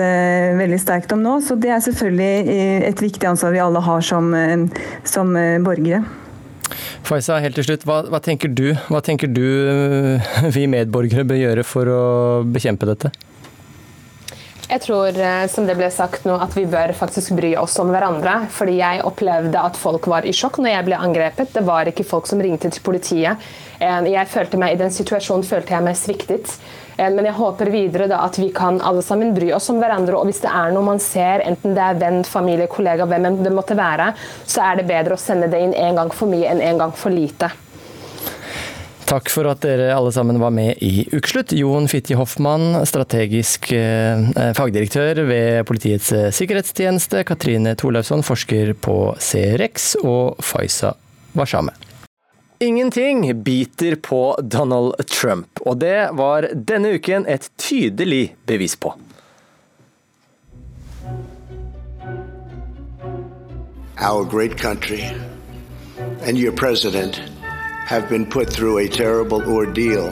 [0.60, 1.38] veldig sterkt om nå.
[1.44, 4.32] Så det er selvfølgelig et viktig ansvar vi alle har som,
[5.08, 6.04] som borgere.
[7.06, 9.46] Faiza, helt til slutt, hva, hva, tenker du, hva tenker du
[10.56, 12.02] vi medborgere bør gjøre for å
[12.48, 13.14] bekjempe dette?
[14.68, 17.88] Jeg tror eh, som det ble sagt nå, at vi bør faktisk bry oss om
[17.92, 18.34] hverandre.
[18.52, 21.54] Fordi jeg opplevde at folk var i sjokk når jeg ble angrepet.
[21.54, 23.48] Det var ikke folk som ringte til politiet.
[23.80, 26.52] Eh, jeg følte meg, I den situasjonen følte jeg meg sviktet.
[26.98, 30.18] Eh, men jeg håper videre da at vi kan alle sammen bry oss om hverandre.
[30.18, 33.54] Og hvis det er noe man ser, enten det er venn, familie, kollega, hvem det
[33.54, 34.12] måtte være,
[34.48, 36.94] så er det bedre å sende det inn en gang for mye enn en gang
[36.96, 37.52] for lite.
[39.08, 41.54] Takk for at dere alle sammen var med i Ukeslutt.
[41.56, 47.24] Jon Fitti Hoffmann, strategisk eh, fagdirektør ved Politiets eh, sikkerhetstjeneste.
[47.24, 49.94] Katrine Thorleifsson, forsker på CRX.
[50.04, 50.92] Og Faiza
[51.32, 51.87] Washame.
[52.60, 58.90] Ingenting biter på Donald Trump, og det var denne uken et tydelig bevis på.
[63.98, 65.04] Our great country
[66.26, 67.22] and your president
[67.86, 70.10] have been put through a terrible ordeal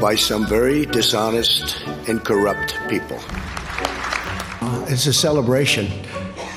[0.00, 3.18] by some very dishonest and corrupt people.
[4.88, 5.86] It's a celebration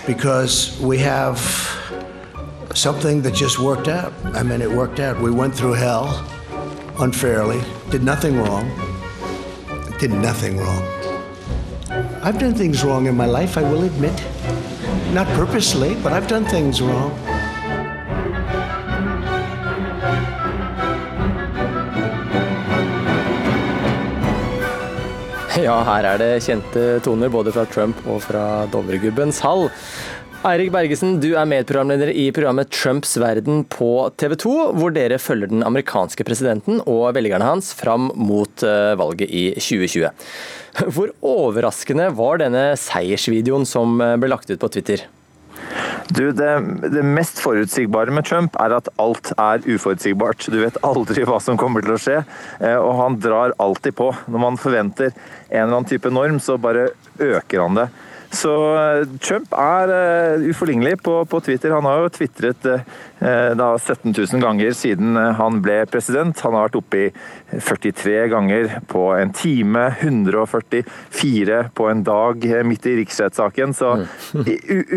[0.08, 1.38] because we have
[2.74, 4.14] something that just worked out.
[4.36, 5.20] I mean, it worked out.
[5.22, 6.08] We went through hell
[7.00, 8.70] unfairly, did nothing wrong,
[10.00, 10.84] did nothing wrong.
[12.22, 14.14] I've done things wrong in my life, I will admit.
[15.14, 17.12] Not purposely, but I've done things wrong.
[25.60, 29.68] Ja, her er det kjente toner både fra Trump og fra Dovregubbens hall.
[30.48, 35.52] Eirik Bergesen, du er medprogramleder i programmet Trumps verden på TV 2, hvor dere følger
[35.52, 40.08] den amerikanske presidenten og velgerne hans fram mot eh, valget i 2020.
[40.96, 45.04] Hvor overraskende var denne seiersvideoen som eh, ble lagt ut på Twitter?
[46.08, 46.54] Du, det,
[46.88, 50.48] det, mest forutsigbare med Trump er at alt er uforutsigbart.
[50.48, 52.22] Du vet aldri hva som kommer til å skje,
[52.64, 54.14] eh, og han drar alltid på.
[54.32, 57.92] Når man forventer en eller annen type norm, så bare øker han det.
[58.30, 61.74] Så eh, Trump er uh, uforlignelig på, på, Twitter.
[61.74, 62.68] Han har jo tvitret
[63.20, 66.40] da 17 000 ganger siden han ble president.
[66.46, 67.08] Han har vært oppe i
[67.52, 73.76] 43 ganger på en time, 144 på en dag midt i riksrettssaken.
[73.76, 74.48] Så mm.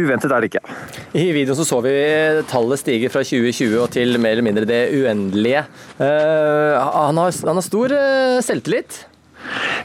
[0.04, 0.62] uventet er det ikke.
[1.18, 1.96] I videoen så, så vi
[2.52, 5.64] tallet stige fra 2020 og til mer eller mindre det uendelige.
[5.98, 7.96] Uh, han, har, han har stor
[8.46, 9.02] selvtillit.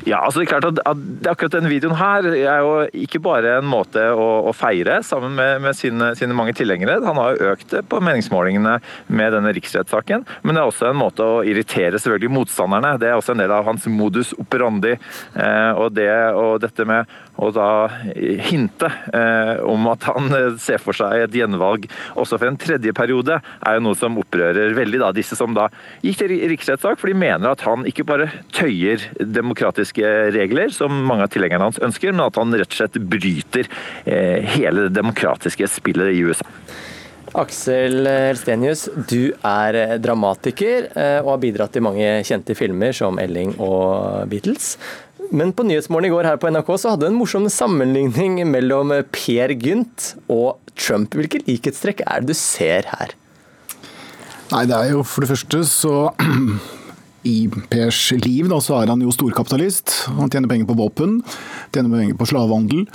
[0.06, 2.74] Ja, altså det er klart at, at Akkurat denne videoen her er jo
[3.06, 7.00] ikke bare en måte å, å feire sammen med, med sine, sine, mange tilhengere.
[7.06, 10.26] Han har jo økt på meningsmålingene med denne riksrettssaken.
[10.44, 12.96] Men det er også en måte å irritere selvfølgelig motstanderne.
[13.02, 14.96] Det er også en del av hans modus operandi.
[15.34, 17.70] Eh, og, det, og dette med å da
[18.48, 20.32] hinte eh, om at han
[20.62, 21.86] ser for seg et gjenvalg
[22.18, 25.68] også for en tredje periode, er jo noe som opprører veldig da, disse som da
[26.06, 29.04] gikk til riksrettssak, for de mener at han ikke bare tøyer
[29.88, 33.68] demokratiske regler, som mange av tilhengerne hans ønsker, men at han rett og slett bryter
[34.06, 36.46] eh, hele det demokratiske spillet i USA.
[37.38, 40.88] Aksel Helstenius, du er dramatiker
[41.22, 44.78] og har bidratt i mange kjente filmer som Elling og Beatles.
[45.32, 48.96] Men på Nyhetsmorgen i går her på NRK så hadde du en morsom sammenligning mellom
[49.12, 51.14] Per Gynt og Trump.
[51.20, 53.14] Hvilke likhetstrekk er det du ser her?
[54.54, 55.96] Nei, det er jo for det første så
[57.28, 59.94] i Pers liv da, så er han jo storkapitalist.
[60.18, 61.20] Han tjener penger på våpen,
[61.76, 62.86] tjener penger på slavehandel.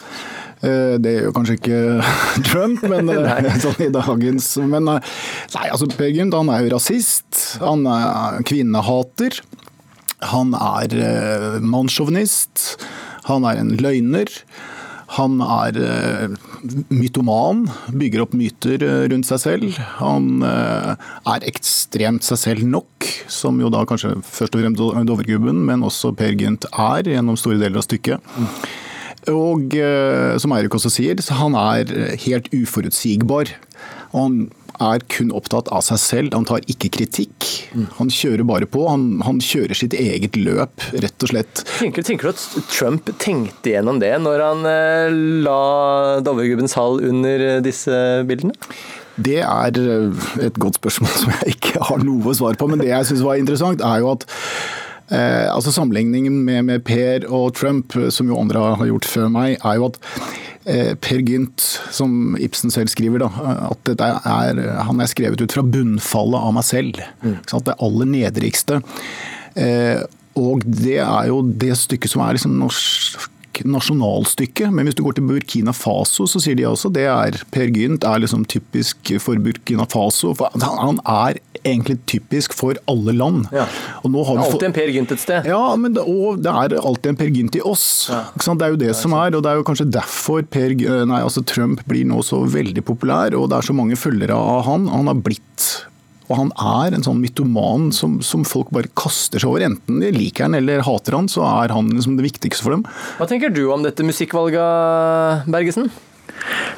[0.62, 1.78] Eh, det gjør kanskje ikke
[2.48, 5.14] Trump, men eh, sånn i dagens Men eh,
[5.56, 7.40] nei, altså Per Gynt han er jo rasist.
[7.62, 9.40] Han er kvinnehater.
[10.32, 10.94] Han er
[11.66, 12.76] mannssjåvinist.
[13.26, 14.30] Han er en løgner.
[15.12, 15.76] Han er
[16.88, 19.80] mytoman, bygger opp myter rundt seg selv.
[19.98, 25.84] Han er ekstremt seg selv nok, som jo da kanskje først og fremst Dovregubben, men
[25.84, 28.32] også Per Gynt er gjennom store deler av stykket.
[29.28, 29.76] Og
[30.40, 31.92] som Eirik også sier, han er
[32.24, 33.52] helt uforutsigbar.
[34.12, 34.40] Og han
[34.80, 36.36] er kun opptatt av seg selv.
[36.36, 37.48] Han tar ikke kritikk.
[37.98, 38.86] Han kjører bare på.
[38.88, 41.64] Han, han kjører sitt eget løp, rett og slett.
[41.78, 45.60] Tenker, tenker, du at Trump tenkte gjennom det når han eh, la
[46.24, 47.96] Dovregubbens hall under disse
[48.28, 48.56] bildene?
[49.22, 49.76] Det er
[50.40, 52.70] et godt spørsmål som jeg ikke har noe svar på.
[52.70, 54.26] Men det jeg syns var interessant, er jo at
[55.12, 59.58] Eh, altså Sammenligningen med, med, Per og Trump, som jo andre har gjort før meg,
[59.60, 59.98] er jo at
[60.64, 63.28] eh, Per Gynt, som Ibsen selv skriver, da,
[63.68, 67.02] at er, han er skrevet ut fra bunnfallet av meg selv.
[67.20, 67.38] Mm.
[67.44, 68.80] Det aller nedrigste.
[69.60, 70.00] Eh,
[70.40, 73.28] og det er jo det stykket som er liksom norsk
[73.68, 77.70] nasjonalstykke, men hvis du går til Burkina Faso, så sier de også det er Per
[77.74, 80.32] Gynt er liksom typisk for Burkina Faso.
[80.38, 83.46] For han er egentlig typisk for alle land.
[83.54, 83.66] Ja.
[84.02, 85.48] det er alltid en Per Gynt et sted.
[85.52, 87.86] Ja, men det, og det er alltid en Per Gynt i oss.
[88.10, 88.24] Ja.
[88.32, 90.74] Det er jo det, det er som er, og det er jo kanskje derfor per,
[91.08, 94.66] nei, altså Trump blir nå så veldig populær, og det er så mange følgere av
[94.68, 94.88] han.
[94.92, 95.70] Han har blitt
[96.32, 99.66] og han er en sånn mytoman som, som, folk bare kaster seg over.
[99.66, 102.86] Enten de liker han eller hater han, så er han liksom det viktigste for dem.
[103.18, 105.92] Hva tenker du om dette musikkvalget, Bergesen?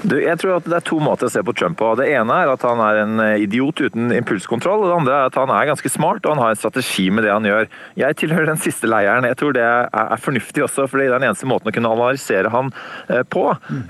[0.05, 1.91] Du, jeg tror at Det er to måter å se på Trump på.
[1.99, 4.85] Det ene er at han er en eh, idiot uten impulskontroll.
[4.85, 7.27] og Det andre er at han er ganske smart og han har en strategi med
[7.27, 7.69] det han gjør.
[7.99, 9.27] Jeg tilhører den siste leiren.
[9.29, 12.53] Jeg tror det er fornuftig også, for det er den eneste måten å kunne analysere
[12.55, 12.71] han
[13.09, 13.47] eh, på.
[13.69, 13.83] Mm.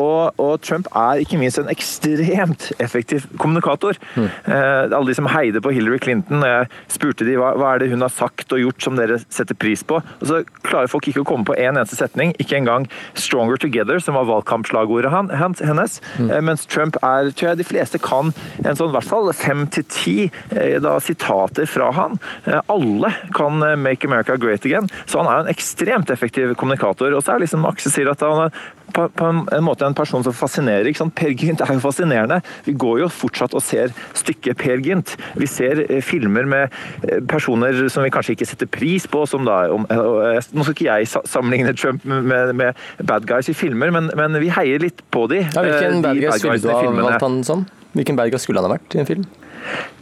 [0.00, 3.96] Og, og, Trump er ikke minst en ekstremt effektiv kommunikator.
[4.14, 4.28] Mm.
[4.50, 8.04] Alle de som heide på Hillary Clinton, jeg spurte de hva, hva er det hun
[8.04, 11.28] har sagt og gjort som dere setter pris på, og så klarer folk ikke å
[11.28, 12.34] komme på én en eneste setning.
[12.38, 16.00] Ikke engang 'Stronger Together', som var valgkampslagordet han, hennes.
[16.18, 16.30] Mm.
[16.30, 18.32] Eh, mens Trump er, tror jeg de fleste kan
[18.64, 20.16] en sånn, i hvert fall fem til ti
[20.56, 22.18] eh, sitater fra han.
[22.46, 27.12] Eh, alle kan 'Make America Great Again', så han er en ekstremt effektiv kommunikator.
[27.12, 28.52] Og så er liksom Aksel sier at han er
[28.94, 30.90] på, på en, måte en person som fascinerer.
[31.16, 32.40] Per Gynt er jo fascinerende.
[32.66, 35.16] Vi går jo fortsatt og ser stykket Per Gynt.
[35.40, 36.76] Vi ser eh, filmer med
[37.06, 39.24] eh, personer som vi kanskje ikke setter pris på.
[39.30, 43.56] som da, om, eh, Nå skal ikke jeg sammenligne Trump med, med bad guys i
[43.56, 45.44] filmer, men, men, vi heier litt på de.
[45.44, 47.66] Ja, hvilken bad guy skulle du ha valgt han som?
[47.96, 49.26] Hvilken bad guy skulle han ha vært i en film?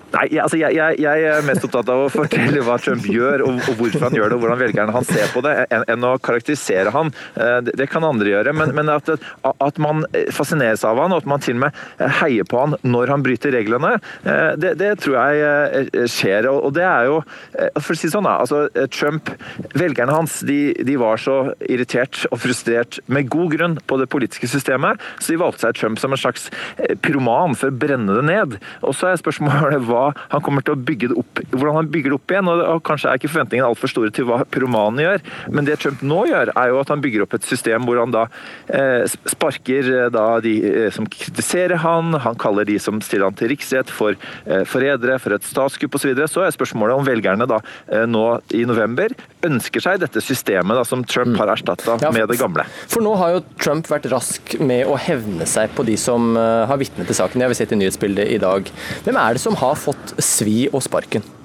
[0.08, 3.58] Nei, altså jeg, jeg, jeg, er mest opptatt av å fortelle hva Trump gjør, og,
[3.68, 6.14] og hvorfor han gjør det, og hvordan velgerne hans ser på det, enn, enn å
[6.24, 7.12] karakterisere han.
[7.36, 11.22] Eh, det, det, kan andre gjøre, men, men at, at, man fascineres av han, og
[11.22, 14.94] at man til og med heier på han når han bryter reglene, eh, det, det
[15.04, 16.48] tror jeg eh, skjer.
[16.54, 17.20] Og, det er jo
[17.82, 18.28] For å si det sånn.
[18.28, 19.28] Altså, Trump,
[19.76, 24.48] velgerne hans, de, de, var så irritert og frustrert, med god grunn, på det politiske
[24.50, 26.48] systemet, så de valgte seg Trump som en slags
[27.04, 28.58] pyroman for å brenne det ned.
[28.80, 31.90] Og så er spørsmålet hva hva han kommer til å bygge det opp, hvordan han
[31.92, 32.50] bygger det opp igjen.
[32.52, 36.24] og Kanskje er ikke forventningene altfor store til hva pyromanen gjør, men det Trump nå
[36.30, 38.26] gjør, er jo at han bygger opp et system hvor han da
[38.74, 43.38] eh, sparker eh, da de eh, som kritiserer han, han kaller de som stiller han
[43.38, 46.08] til riksrett for eh, forrædere, for et statskupp osv.
[46.08, 46.28] Så, videre.
[46.30, 47.58] så er spørsmålet om velgerne da
[47.92, 48.24] eh, nå
[48.56, 49.12] i november
[49.44, 52.64] ønsker seg dette systemet da, som Trump har erstatta ja, med det gamle.
[52.90, 56.66] For nå har jo Trump vært rask med å hevne seg på de som uh,
[56.68, 57.42] har vitnet til saken.
[57.42, 58.70] Jeg har sett i nyhetsbildet i dag.
[59.06, 59.88] Hvem er det som har fått
[60.22, 61.38] svi og sparken?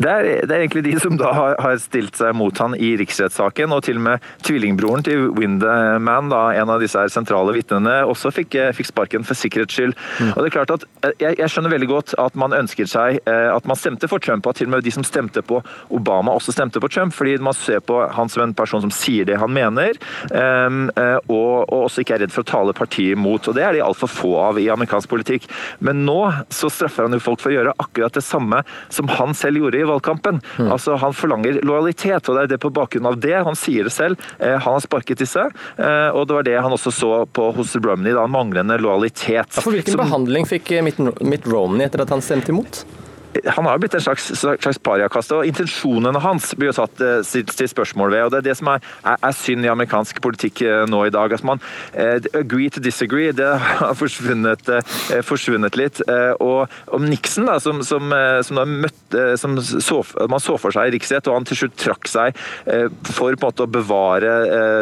[0.00, 2.94] Det er, det er, egentlig de som da har, har, stilt seg mot han i
[3.00, 7.98] riksrettssaken, og til og med tvillingbroren til Winderman, da, en av disse her sentrale vitnene,
[8.08, 9.92] også fikk, eh, fikk, sparken for sikkerhets skyld.
[10.20, 10.30] Mm.
[10.32, 13.20] Og det er klart at eh, jeg, jeg, skjønner veldig godt at man ønsker seg
[13.28, 15.60] eh, at man stemte for Trump, og til og med de som stemte på
[15.92, 19.28] Obama også stemte på Trump, fordi man ser på han som en person som sier
[19.28, 19.98] det han mener,
[20.32, 20.88] um,
[21.28, 23.48] og, og, også ikke er redd for å tale partiet imot.
[23.50, 25.48] Og det er de altfor få av i amerikansk politikk.
[25.84, 26.18] Men nå
[26.52, 29.80] så straffer han jo folk for å gjøre akkurat det samme som han selv gjorde
[29.80, 30.40] i valgkampen.
[30.58, 30.70] Mm.
[30.72, 33.34] Altså Han forlanger lojalitet, og det er det på bakgrunn av det.
[33.46, 34.18] Han sier det selv.
[34.38, 35.46] Eh, han har sparket disse,
[35.78, 39.56] eh, og det var det han også så på hos Romney, da, manglende lojalitet.
[39.56, 42.84] Ja, for Hvilken Som- behandling fikk Mitt, Mitt Romney etter at han stemte imot?
[43.30, 47.20] Han har jo blitt en slags, slags pariakaste, og intensjonene hans blir jo satt eh,
[47.26, 48.24] stilt spørsmål ved.
[48.24, 51.12] og Det er det som er, er, er synd i amerikansk politikk eh, nå i
[51.14, 51.32] dag.
[51.32, 51.62] Altså man,
[51.94, 56.02] eh, agree to disagree, det har forsvunnet, eh, forsvunnet litt.
[56.10, 58.10] Eh, og om Nixon, da, som, som,
[58.46, 60.00] som, møtte, som så,
[60.30, 62.38] man så for seg i riksrett, og han til slutt trakk seg
[63.06, 64.32] for på en måte å bevare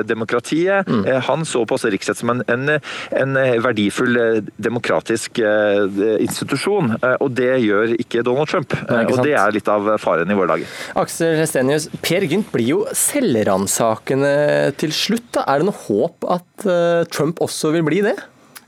[0.08, 2.78] demokratiet, eh, han så på også riksrett som en, en,
[3.20, 4.16] en verdifull
[4.56, 8.74] demokratisk institusjon, og det gjør ikke Donald Trump.
[8.90, 10.78] Nei, og det er litt av faren i våre dager.
[11.00, 14.32] Aksel Hestenius, Per Gynt blir jo selvransakende
[14.78, 15.30] til slutt.
[15.34, 15.44] da.
[15.48, 18.16] Er det noe håp at eh, Trump også vil bli det?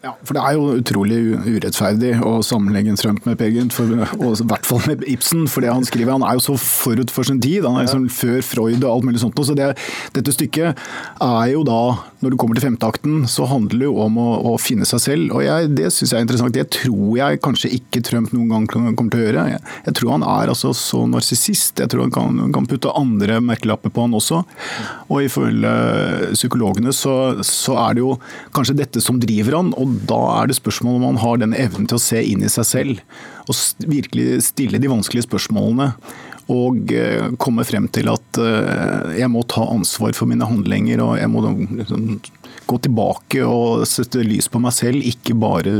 [0.01, 4.47] Ja, for Det er jo utrolig urettferdig å sammenlegge Trump med Per Gynt, og i
[4.49, 5.45] hvert fall med Ibsen.
[5.45, 7.67] For det han skriver, han er jo så forut for sin tid.
[7.69, 9.37] Han er liksom før Freud og alt mulig sånt.
[9.45, 9.75] Så det,
[10.17, 10.81] dette stykket
[11.21, 11.83] er jo da,
[12.21, 15.35] når du kommer til femteakten, så handler det jo om å, å finne seg selv.
[15.37, 16.57] Og jeg, det syns jeg er interessant.
[16.57, 19.47] Det tror jeg kanskje ikke Trump noen gang kommer til å gjøre.
[19.55, 21.81] Jeg, jeg tror han er altså så narsissist.
[21.81, 24.43] Jeg tror han kan, kan putte andre merkelapper på han også.
[25.09, 25.75] Og ifølge
[26.37, 27.17] psykologene så,
[27.47, 28.15] så er det jo
[28.57, 29.75] kanskje dette som driver han.
[29.81, 32.53] og da er det spørsmål om han har den evnen til å se inn i
[32.53, 33.05] seg selv
[33.51, 35.93] og virkelig stille de vanskelige spørsmålene.
[36.51, 41.17] Og eh, komme frem til at eh, jeg må ta ansvar for mine handlinger og
[41.21, 42.07] jeg må liksom,
[42.71, 45.75] gå tilbake og sette lys på meg selv, ikke bare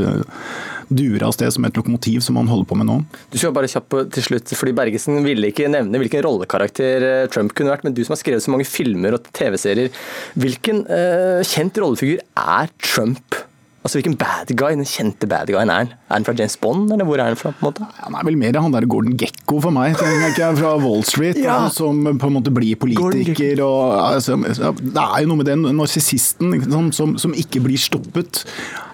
[0.91, 2.97] dure av sted som et lokomotiv som han holder på med nå.
[3.31, 7.55] Du skal bare kjapt til slutt, fordi Bergesen ville ikke nevne hvilken rollekarakter eh, Trump
[7.57, 9.91] kunne vært, men du som har skrevet så mange filmer og TV-serier,
[10.39, 13.39] hvilken uh, kjent rollefigur er Trump?
[13.81, 15.93] Altså Hvilken bad guy, den kjente bad guyen er han?
[16.05, 17.49] Er han fra James Bond, eller hvor er han fra?
[17.49, 17.87] på en måte?
[18.03, 21.39] Han er vel mer han der Gordon Gekko for meg, tenker jeg fra Wall Street.
[21.41, 21.55] Ja.
[21.73, 23.63] Som på en måte blir politiker.
[23.65, 28.43] Og, altså, det er jo noe med den narsissisten som, som, som ikke blir stoppet.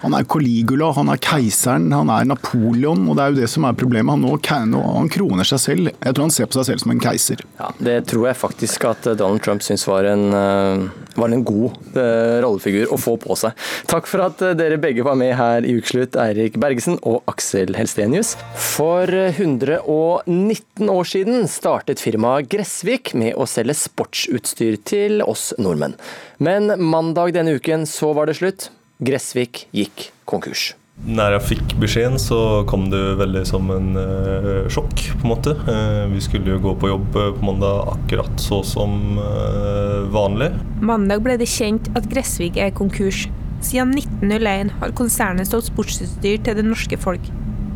[0.04, 3.66] Han er Coligula, han er keiseren, han er Napoleon, og det er jo det som
[3.68, 4.14] er problemet.
[4.16, 5.92] Han, nå, han kroner seg selv.
[5.92, 7.44] Jeg tror han ser på seg selv som en keiser.
[7.60, 11.44] Ja, Det tror jeg faktisk at eh, Donald Trump syns var en, eh, var en
[11.44, 13.68] god eh, rollefigur å få på seg.
[13.90, 17.74] Takk for at eh, dere begge var med her i Ukeslutt, Eirik Bergesen og Aksel
[17.74, 18.36] Helstenius.
[18.54, 25.96] For eh, 119 år siden startet firmaet Gressvik med å selge sportsutstyr til oss nordmenn.
[26.38, 28.68] Men mandag denne uken så var det slutt.
[29.02, 30.72] Gressvik gikk konkurs.
[31.06, 32.38] Når jeg fikk beskjeden, så
[32.70, 35.54] kom det veldig som en eh, sjokk, på en måte.
[35.70, 40.52] Eh, vi skulle jo gå på jobb eh, på mandag akkurat så som eh, vanlig.
[40.82, 43.26] Mandag ble det kjent at Gressvik er konkurs.
[43.60, 47.24] Siden 1901 har konsernet stått sportsutstyr til det norske folk.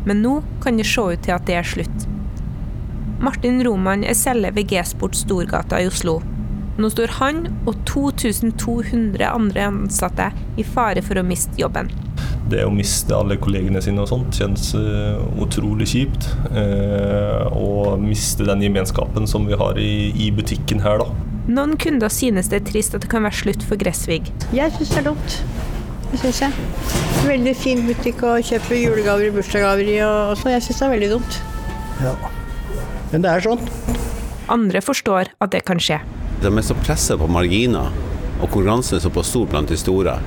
[0.07, 2.05] Men nå kan det se ut til at det er slutt.
[3.23, 6.21] Martin Roman er selger ved G-Sport Storgata i Oslo.
[6.79, 11.91] Nå står han og 2200 andre ansatte i fare for å miste jobben.
[12.49, 16.27] Det å miste alle kollegene sine og sånt kjennes eh, utrolig kjipt.
[16.51, 21.29] Eh, og miste den gemenskapen som vi har i, i butikken her, da.
[21.43, 24.31] Noen kunder synes det er trist at det kan være slutt for Gressvig.
[24.55, 25.39] Jeg syns det er dumt.
[26.21, 26.67] Syns jeg.
[27.25, 30.93] Veldig fin butikk å kjøpe julegaver og bursdagsgaver i, og så jeg syns det er
[30.93, 31.39] veldig dumt.
[32.03, 32.13] Ja.
[33.13, 33.63] Men det er sånn.
[34.53, 36.01] Andre forstår at det kan skje.
[36.43, 37.93] De er så pressa på marginer,
[38.41, 40.17] og konkurransen er såpass stor blant de store.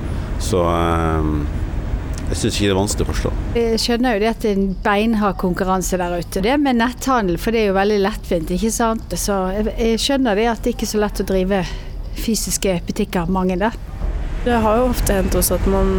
[0.43, 1.31] Så eh,
[2.27, 3.33] jeg syns ikke det er vanskelig å forstå.
[3.55, 6.43] Jeg skjønner jo det at det er en beinhard konkurranse der ute.
[6.43, 9.15] Det med netthandel, for det er jo veldig lettvint, ikke sant.
[9.15, 11.61] Så jeg, jeg skjønner det at det ikke er så lett å drive
[12.17, 13.77] fysiske butikker, mange der.
[14.47, 15.89] Det har jo ofte hendt også at man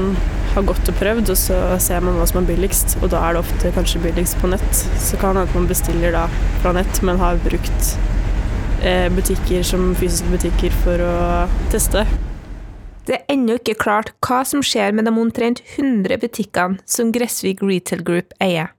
[0.55, 2.95] har gått og prøvd, og så ser man hva som er billigst.
[3.03, 4.79] Og da er det ofte kanskje billigst på nett.
[4.97, 6.23] Så kan det hende man bestiller da
[6.63, 7.91] fra nett, men har brukt
[8.81, 11.19] eh, butikker som fysiske butikker for å
[11.75, 12.07] teste.
[13.05, 17.61] Det er ennå ikke klart hva som skjer med de omtrent 100 butikkene som Gressvik
[17.61, 18.73] Retail Group eier.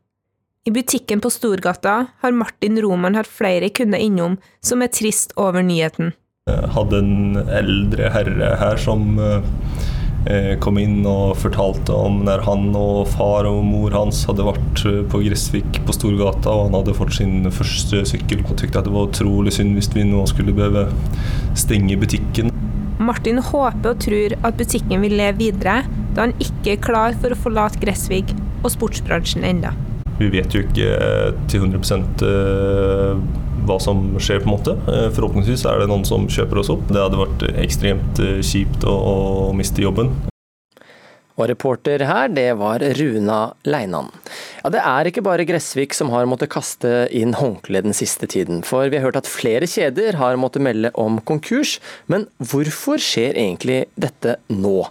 [0.66, 5.62] I butikken på Storgata har Martin Roman hatt flere kunder innom som er trist over
[5.62, 6.16] nyheten.
[6.50, 12.70] Jeg hadde en eldre herre her som eh, kom inn og fortalte om når han
[12.78, 16.98] og far og mor hans hadde vært eh, på Gressvik på Storgata, og han hadde
[16.98, 18.44] fått sin første sykkel.
[18.48, 20.88] Og tykte at det var utrolig synd hvis vi nå skulle behøve
[21.60, 22.54] stenge butikken.
[23.00, 25.84] Martin håper og tror at butikken vil leve videre,
[26.16, 29.72] da han ikke er klar for å forlate Gressvik og sportsbransjen enda.
[30.20, 33.22] Vi vet jo ikke eh, til 100 eh,
[33.70, 34.76] hva som skjer, på en måte.
[34.92, 36.84] Eh, Forhåpentligvis er det noen som kjøper oss opp.
[36.92, 40.12] Det hadde vært ekstremt kjipt å, å miste jobben.
[41.40, 44.10] Og reporter her, det var Runa Leinan.
[44.60, 48.60] Ja, Det er ikke bare Gressvik som har måttet kaste inn håndkle den siste tiden.
[48.68, 51.78] For vi har hørt at flere kjeder har måttet melde om konkurs.
[52.12, 54.82] Men hvorfor skjer egentlig dette nå?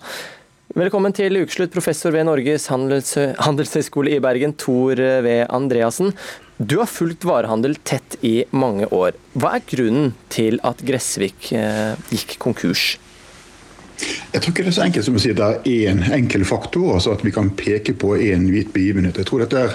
[0.76, 5.30] Velkommen til ukeslutt, professor ved Norges handelshøyskole i Bergen, Tor V.
[5.48, 6.12] Andreassen.
[6.60, 9.16] Du har fulgt varehandel tett i mange år.
[9.32, 12.98] Hva er grunnen til at Gressvik eh, gikk konkurs?
[14.38, 16.44] Jeg tror ikke det er så enkelt som å si at det er én enkel
[16.46, 19.16] faktor, altså at vi kan peke på én hvit begivenhet.
[19.18, 19.72] Jeg tror dette er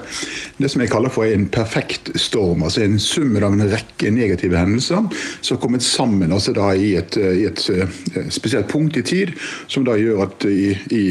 [0.56, 2.64] det som jeg kaller for en perfekt storm.
[2.64, 5.04] altså En sum av en rekke negative hendelser
[5.42, 9.36] som har kommet sammen altså da i et, i et eh, spesielt punkt i tid,
[9.68, 11.04] som da gjør at i i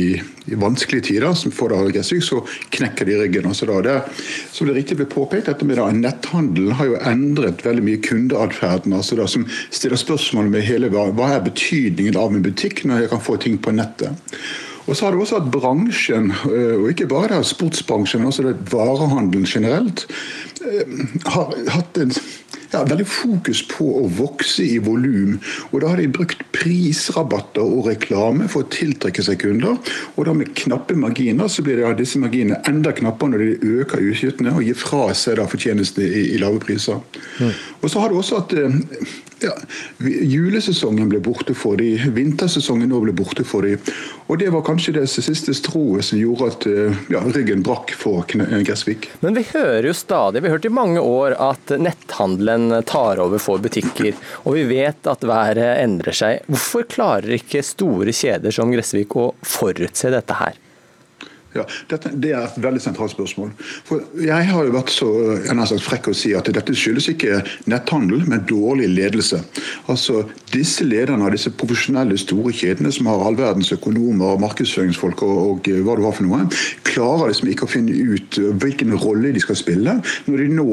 [0.47, 2.41] vanskelige tider, som får Gressvik, så
[2.75, 3.47] knekker de ryggen.
[3.51, 3.79] Også da.
[3.83, 3.97] Det,
[4.53, 8.97] som det riktig ble påpekt, da, Netthandelen har jo endret veldig mye kundeatferden.
[8.97, 13.15] Altså som stiller spørsmål med hele hva, hva er betydningen av en butikk når jeg
[13.15, 14.19] kan få ting på nettet.
[14.83, 19.47] Og så har det også at bransjen, eh, og ikke bare sportsbransjen, men også varehandelen
[19.47, 20.09] generelt,
[21.35, 22.15] har hatt en
[22.73, 25.37] ja, veldig fokus på å vokse i volum.
[25.71, 29.77] Og da har de brukt prisrabatter og reklame for å tiltrekke seg kunder.
[30.17, 34.07] Og da med knappe marginer så blir det disse marginene enda knappere når de øker
[34.13, 37.03] utgiftene og gir fra seg da fortjeneste i, i lave priser.
[37.41, 37.53] Mm.
[37.83, 38.81] Og så har du også at eh,
[39.43, 39.53] ja,
[39.99, 43.77] julesesongen ble borte for de, vintersesongen nå ble borte for de.
[44.31, 48.25] Og det var kanskje det siste stroet som gjorde at eh, ja, ryggen brakk for
[48.33, 49.11] Gressvik.
[49.25, 53.63] Men vi hører jo stadig, vi hørt i mange år at netthandelen tar over for
[53.63, 54.13] butikker.
[54.45, 56.45] Og vi vet at været endrer seg.
[56.51, 60.59] Hvorfor klarer ikke store kjeder som Gressvik å forutse dette her?
[61.53, 63.53] Ja, dette, Det er et veldig sentralt spørsmål.
[63.85, 65.11] For Jeg har jo vært så
[65.67, 69.43] sagt, frekk å si at dette skyldes ikke netthandel, men dårlig ledelse.
[69.93, 75.39] Altså, Disse lederne av disse profesjonelle store kjedene som har all verdens økonomer, markedsføringsfolk og,
[75.63, 76.45] og, hva du har for noe,
[76.85, 79.95] klarer liksom ikke å finne ut hvilken rolle de skal spille
[80.27, 80.67] når de nå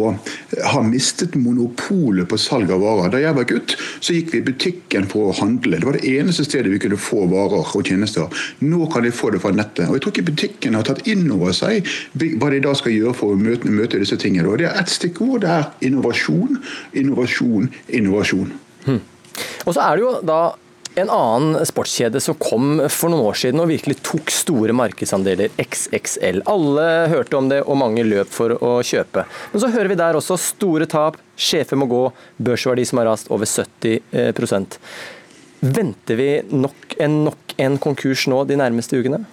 [0.74, 3.14] har mistet monopolet på salg av varer.
[3.14, 5.80] Da jeg var gutt, så gikk vi i butikken for å handle.
[5.80, 8.28] Det var det eneste stedet vi kunne få varer og tjenester.
[8.66, 9.88] Nå kan de få det fra nettet.
[9.88, 11.86] Og jeg tror ikke butikken politikken har tatt inn over seg
[12.40, 14.50] hva de da skal gjøre for å møte, møte disse tingene.
[14.50, 15.42] Og det er ett stikkord.
[15.44, 16.60] Det er innovasjon,
[16.94, 18.52] innovasjon, innovasjon.
[18.86, 19.02] Hmm.
[19.66, 20.42] Og så er det jo da
[21.00, 26.42] en annen sportskjede som kom for noen år siden og virkelig tok store markedsandeler, XXL.
[26.50, 29.24] Alle hørte om det, og mange løp for å kjøpe.
[29.54, 32.04] Men så hører vi der også store tap, sjefer må gå,
[32.42, 34.80] børsverdi som har rast over 70%
[35.60, 39.26] Venter vi nok en, nok en konkurs nå de nærmeste ukene?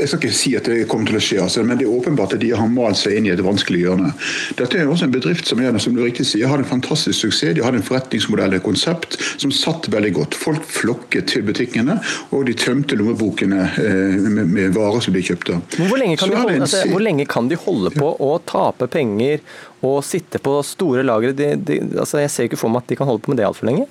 [0.00, 2.34] Jeg skal ikke si at det kommer til å skje, altså, men det er åpenbart
[2.36, 4.12] at de har malt seg inn i et vanskelig hjørne.
[4.58, 7.54] Dette er også en bedrift som, er, som du riktig sier, har en fantastisk suksess.
[7.56, 10.38] De har en forretningsmodell, et konsept, som satt veldig godt.
[10.40, 11.98] Folk flokket til butikkene,
[12.36, 15.60] og de tømte lommebokene eh, med, med, varer som de kjøpte.
[15.80, 19.44] Hvor lenge, de holde, altså, hvor lenge, kan de holde på å tape penger
[19.86, 21.34] og sitte på store lagre?
[21.34, 23.88] Altså, jeg ser ikke for meg at de kan holde på med det altfor lenge.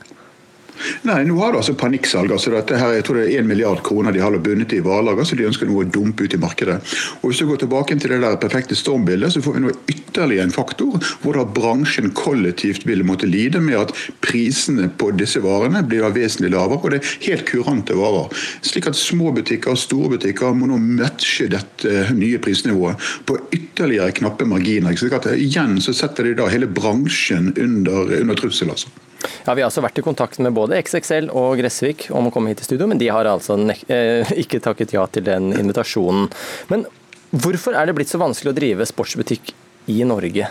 [1.08, 2.32] Nei, nå har det altså panikksalg.
[2.32, 5.24] altså dette her, Jeg tror det er 1 milliard kroner de har bundet i varelager,
[5.24, 6.80] så de ønsker noe å dumpe ut i markedet.
[7.22, 10.44] Og Hvis du går tilbake til det der perfekte stormbildet, så får vi nå ytterligere
[10.48, 15.84] en faktor hvor da bransjen kollektivt vil måtte lide med at prisene på disse varene
[15.84, 16.80] blir vesentlig lavere.
[16.84, 18.32] Og det er helt kurante varer.
[18.62, 24.16] Slik at små butikker og store butikker må nå matche dette nye prisnivået på ytterligere
[24.22, 24.96] knappe marginer.
[24.96, 28.70] slik at Igjen så setter de da hele bransjen under, under trussel.
[28.70, 28.90] altså.
[29.46, 32.54] Ja, Vi har altså vært i kontakt med både XXL og Gressvik om å komme
[32.54, 33.58] hit i studio, men de har altså
[33.88, 36.30] eh, ikke takket ja til den invitasjonen.
[36.72, 36.86] Men
[37.32, 39.54] hvorfor er det blitt så vanskelig å drive sportsbutikk
[39.92, 40.48] i Norge?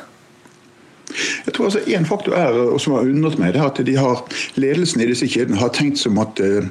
[1.47, 4.23] Jeg tror altså En faktor er, som har undret meg, det er at de har,
[4.61, 6.67] ledelsen i disse kjedene har tenkt som at uh,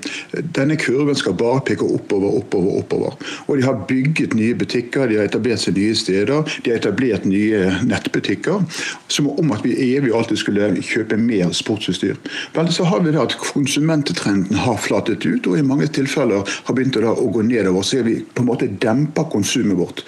[0.56, 3.18] denne kurven skal bare peke oppover, oppover, oppover.
[3.48, 7.26] Og De har bygget nye butikker, de har etablert seg nye steder, de har etablert
[7.26, 8.64] nye nettbutikker.
[9.12, 12.18] Som om at vi evig alltid skulle kjøpe mer sportsutstyr.
[12.56, 16.78] Vel, så har vi det at konsumenttrenden har flatet ut, og i mange tilfeller har
[16.78, 17.86] begynt å, å gå nedover.
[17.86, 20.04] Så vi på en måte demper konsumet vårt.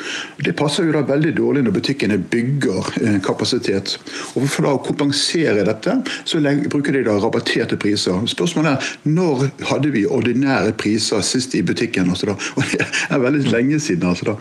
[0.45, 3.97] Det passer jo da veldig dårlig når butikkene bygger eh, kapasitet.
[4.35, 5.95] Og For å kompensere dette,
[6.27, 8.17] så bruker de da rabatterte priser.
[8.29, 12.09] Spørsmålet er når hadde vi ordinære priser sist i butikken?
[12.09, 12.37] Altså da?
[12.57, 14.09] Og Det er veldig lenge siden.
[14.09, 14.37] Altså da.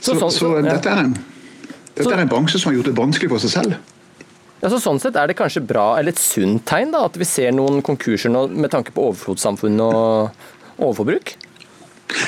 [0.00, 1.16] Så, så, så dette, er en,
[1.94, 3.80] dette er en bransje som har gjort det vanskelig for seg selv.
[4.62, 7.26] Ja, så sånn sett er det kanskje bra, eller et sunt tegn da, at vi
[7.26, 10.44] ser noen konkurser nå med tanke på overflodssamfunn og
[10.78, 11.34] overforbruk?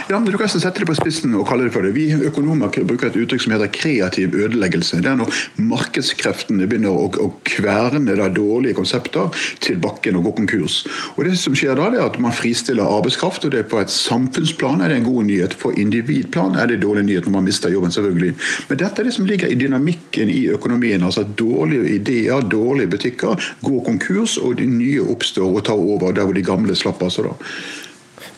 [0.09, 1.95] Ja, men Du kan sette det på spissen og kalle det for det.
[1.97, 5.01] Vi økonomer bruker et uttrykk som heter kreativ ødeleggelse.
[5.05, 9.31] Det er når markedskreftene begynner å, å kverne da dårlige konsepter
[9.65, 10.83] til bakken og gå konkurs.
[11.17, 13.45] Og Det som skjer da, er at man fristiller arbeidskraft.
[13.45, 15.55] og det er På et samfunnsplan er det en god nyhet.
[15.55, 18.35] For individplan er det dårlig nyhet når man mister jobben, selvfølgelig.
[18.69, 21.03] Men dette er det som ligger i dynamikken i økonomien.
[21.03, 26.13] altså at Dårlige ideer, dårlige butikker går konkurs, og de nye oppstår og tar over
[26.13, 27.03] der hvor de gamle slapp.
[27.03, 27.35] altså da.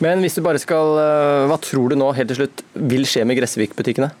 [0.03, 3.25] Men hvis du bare skal, eh, hva tror du nå helt til slutt vil skje
[3.25, 4.11] med Gressvik-butikkene?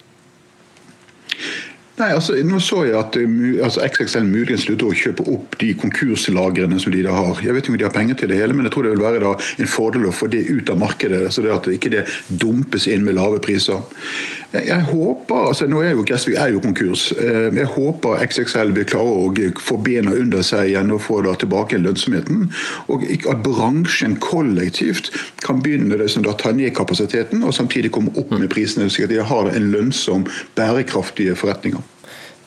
[1.97, 3.31] Nei, altså, nå så jeg at eh,
[3.65, 7.41] altså, XXL muligens slutter å kjøpe opp de konkurslagrene som de da har.
[7.41, 9.01] Jeg vet ikke om de har penger til det hele, men jeg tror det vil
[9.01, 11.23] være da en fordel å få det ut av markedet.
[11.33, 13.81] så det At ikke det dumpes inn med lave priser.
[14.53, 17.09] Jeg, håper, altså nå er jo Gressvik er jo konkurs.
[17.19, 21.33] Eh, jeg håper XXL vil klare å få bena under seg igjen og få da
[21.35, 22.47] tilbake lønnsomheten.
[22.93, 25.11] Og at bransjen kollektivt
[25.43, 29.09] kan begynne det som da tar ned kapasiteten, og samtidig komme opp med prisene, slik
[29.09, 30.25] at de har en lønnsom,
[30.55, 31.83] bærekraftige forretninger.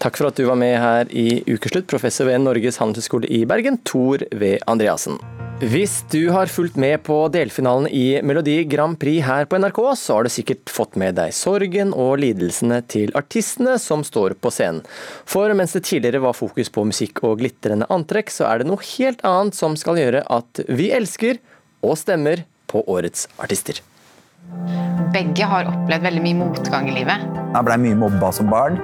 [0.01, 3.77] Takk for at du var med her i Ukeslutt, professor ved Norges handelshøyskole i Bergen,
[3.85, 4.57] Tor V.
[4.65, 5.21] Andreassen.
[5.61, 10.15] Hvis du har fulgt med på delfinalen i Melodi Grand Prix her på NRK, så
[10.17, 14.81] har du sikkert fått med deg sorgen og lidelsene til artistene som står på scenen.
[15.29, 18.81] For mens det tidligere var fokus på musikk og glitrende antrekk, så er det noe
[18.95, 21.43] helt annet som skal gjøre at vi elsker
[21.85, 23.83] og stemmer på årets artister.
[25.13, 27.29] Begge har opplevd veldig mye motgang i livet.
[27.51, 28.81] Jeg ble mye mobba som barn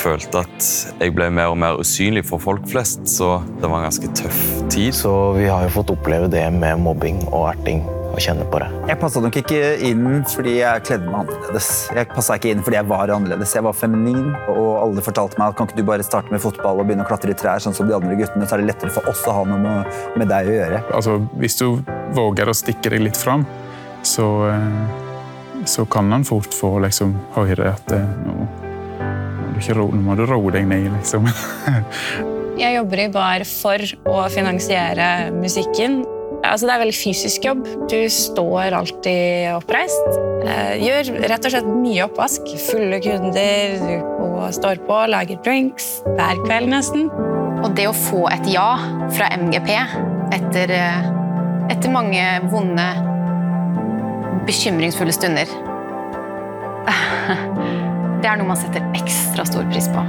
[0.00, 0.68] følte at
[1.00, 4.40] jeg ble mer og mer usynlig for folk flest, så det var en ganske tøff
[4.72, 4.94] tid.
[4.96, 7.84] Så vi har jo fått oppleve det med mobbing og erting
[8.14, 8.68] og kjenne på det.
[8.90, 11.70] Jeg passa nok ikke inn fordi jeg kledde meg annerledes.
[11.96, 13.54] Jeg passa ikke inn fordi jeg var annerledes.
[13.58, 16.82] Jeg var feminin, og alle fortalte meg at kan ikke du bare starte med fotball
[16.82, 18.94] og begynne å klatre i trær, sånn som de andre guttene, så er det lettere
[18.94, 19.76] for oss å ha noe
[20.14, 20.82] med deg å gjøre.
[20.94, 21.66] Altså, hvis du
[22.14, 23.46] våger å stikke deg litt fram,
[24.06, 28.63] så, eh, så kan han fort få liksom, høre at det, nå
[29.54, 31.28] du ikke ro, nå må du roe deg ned, liksom.
[32.62, 36.02] jeg jobber i bar for å finansiere musikken.
[36.44, 37.64] Altså, det er veldig fysisk jobb.
[37.88, 40.18] Du står alltid oppreist.
[40.44, 42.50] Eh, gjør rett og slett mye oppvask.
[42.66, 43.78] Fulle kunder,
[44.20, 45.88] og står på, lager drinks
[46.18, 47.08] hver kveld nesten.
[47.64, 48.74] Og det å få et ja
[49.14, 49.72] fra MGP
[50.36, 51.10] etter, eh,
[51.72, 52.88] etter mange vonde,
[54.44, 55.48] bekymringsfulle stunder
[58.24, 60.00] Det er noe man setter ekstra stor pris på.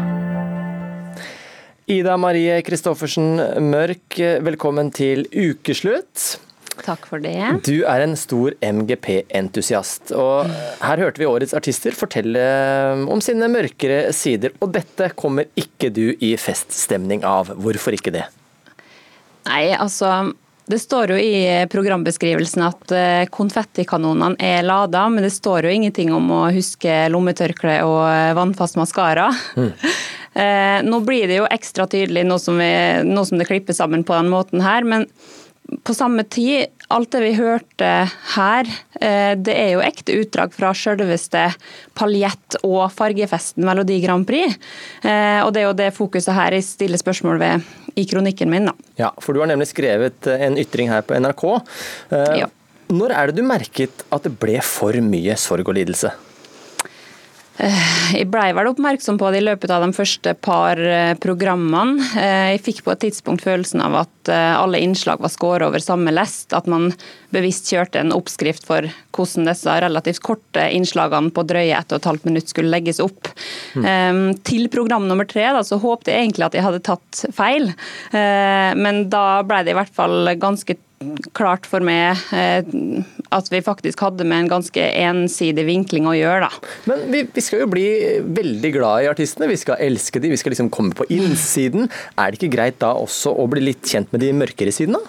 [1.92, 6.38] Ida Marie Christoffersen Mørk, velkommen til ukeslutt.
[6.86, 7.36] Takk for det.
[7.68, 10.14] Du er en stor MGP-entusiast.
[10.16, 12.46] og Her hørte vi årets artister fortelle
[13.12, 14.56] om sine mørkere sider.
[14.64, 17.52] Og dette kommer ikke du i feststemning av.
[17.52, 18.24] Hvorfor ikke det?
[19.52, 20.32] Nei, altså
[20.66, 21.36] det står jo i
[21.72, 27.80] programbeskrivelsen at eh, konfettikanonene er lada, men det står jo ingenting om å huske lommetørkle
[27.86, 29.30] og eh, vannfast maskara.
[29.56, 29.72] Mm.
[30.84, 32.68] Nå blir det jo ekstra tydelig nå som, vi,
[33.08, 35.06] nå som det klipper sammen på den måten her, men
[35.84, 37.92] på samme tid, alt det vi hørte
[38.36, 38.70] her,
[39.02, 41.48] eh, det er jo ekte utdrag fra selveste
[41.98, 44.58] paljett- og fargefesten Melodi Grand Prix.
[45.02, 48.70] Eh, og det er jo det fokuset her jeg stiller spørsmål ved i kronikken min.
[48.70, 48.76] da.
[49.00, 51.44] Ja, for du har nemlig skrevet en ytring her på NRK.
[52.12, 52.52] Eh, ja.
[52.92, 56.12] Når er det du merket at det ble for mye sorg og lidelse?
[57.56, 62.04] Eh, jeg blei vel oppmerksom på det i løpet av de første par eh, programmene.
[62.20, 66.10] Eh, jeg fikk på et tidspunkt følelsen av at alle innslag var skåret over samme
[66.10, 66.50] lest.
[66.58, 66.90] At man
[67.30, 72.50] bevisst kjørte en oppskrift for hvordan disse relativt korte innslagene på drøye 1 12 minutt
[72.50, 73.30] skulle legges opp.
[73.78, 74.34] Mm.
[74.48, 77.70] Til program nummer tre da, så håpte jeg egentlig at jeg hadde tatt feil,
[78.16, 80.80] men da ble det i hvert fall ganske
[81.36, 82.64] klart for meg eh,
[83.36, 86.48] at vi faktisk hadde med en ganske ensidig vinkling å gjøre.
[86.48, 86.74] Da.
[86.90, 87.86] Men vi, vi, skal jo bli
[88.24, 91.90] veldig glad i artistene, vi skal elske dem, vi skal liksom komme på innsiden.
[92.16, 95.04] Er det ikke greit da også å bli litt kjent med de mørkere sidene?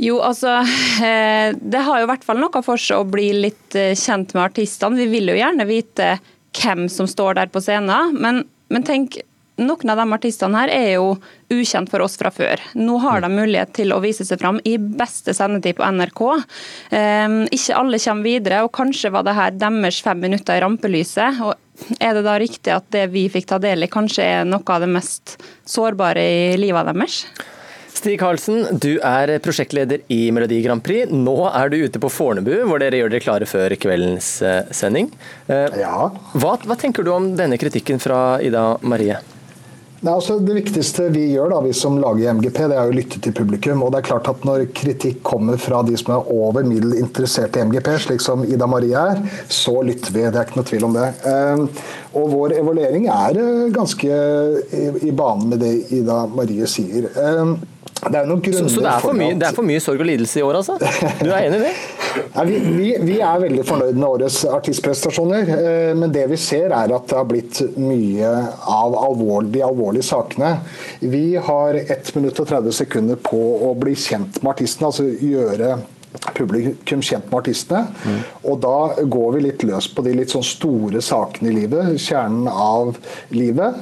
[0.00, 0.62] Jo, altså
[1.04, 4.32] eh, Det har jo i hvert fall noe for seg å bli litt eh, kjent
[4.36, 4.96] med artistene.
[5.02, 6.14] Vi vil jo gjerne vite
[6.56, 9.20] hvem som står der på scenen, men, men tenk
[9.60, 11.12] noen av de artistene her er jo
[11.50, 12.62] ukjent for oss fra før.
[12.78, 16.22] Nå har de mulighet til å vise seg fram i beste sendetid på NRK.
[16.94, 21.40] Um, ikke alle kommer videre, og kanskje var det her deres fem minutter i rampelyset.
[21.44, 24.64] og Er det da riktig at det vi fikk ta del i, kanskje er noe
[24.66, 25.38] av det mest
[25.68, 27.24] sårbare i livet deres?
[28.00, 31.10] Stig Karlsen, du er prosjektleder i Melodi Grand Prix.
[31.12, 35.10] Nå er du ute på Fornebu, hvor dere gjør dere klare før kveldens eh, sending.
[35.50, 36.06] Eh, ja.
[36.32, 39.18] Hva, hva tenker du om denne kritikken fra Ida Marie?
[40.00, 43.20] Nei, altså Det viktigste vi gjør, da, vi som lager MGP, det er å lytte
[43.20, 43.82] til publikum.
[43.84, 47.56] og det er klart at Når kritikk kommer fra de som er over middel interessert
[47.56, 49.20] i MGP, slik som Ida Marie er,
[49.52, 50.24] så lytter vi.
[50.24, 51.08] Det er ikke noe tvil om det.
[51.28, 51.84] Eh,
[52.16, 54.22] og Vår evaluering er eh, ganske
[55.04, 57.10] i, banen med det Ida Marie sier.
[58.00, 60.40] Det er noen så, så det, er mye, det, er for mye, sorg og lidelse
[60.40, 60.76] i år, altså?
[61.20, 61.72] Du er enig i det?
[62.36, 65.52] ja, vi, vi, vi, er veldig fornøyd med årets artistprestasjoner.
[65.56, 68.32] Eh, men det vi ser er at det har blitt mye
[68.72, 70.54] av alvor, de alvorlige sakene.
[71.02, 74.88] Vi har 1 minutt og 30 sekunder på å bli kjent med artisten.
[74.88, 75.76] altså gjøre
[76.34, 77.86] publikum kjent med artistene.
[78.04, 78.18] Mm.
[78.50, 81.94] Og da går vi litt løs på de litt sånn store sakene i livet.
[82.02, 82.96] Kjernen av
[83.34, 83.78] livet.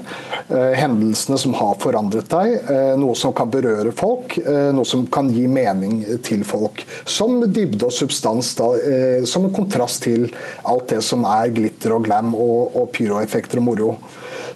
[0.48, 2.58] Eh, hendelsene som har forandret deg.
[2.58, 4.38] Eh, noe som kan berøre folk.
[4.38, 6.84] Eh, noe som kan gi mening til folk.
[7.08, 8.54] Som dybde og substans.
[8.58, 10.28] Da, eh, som en kontrast til
[10.68, 13.92] alt det som er glitter og glam og, og pyroeffekter og moro.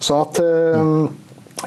[0.02, 1.21] Så at mm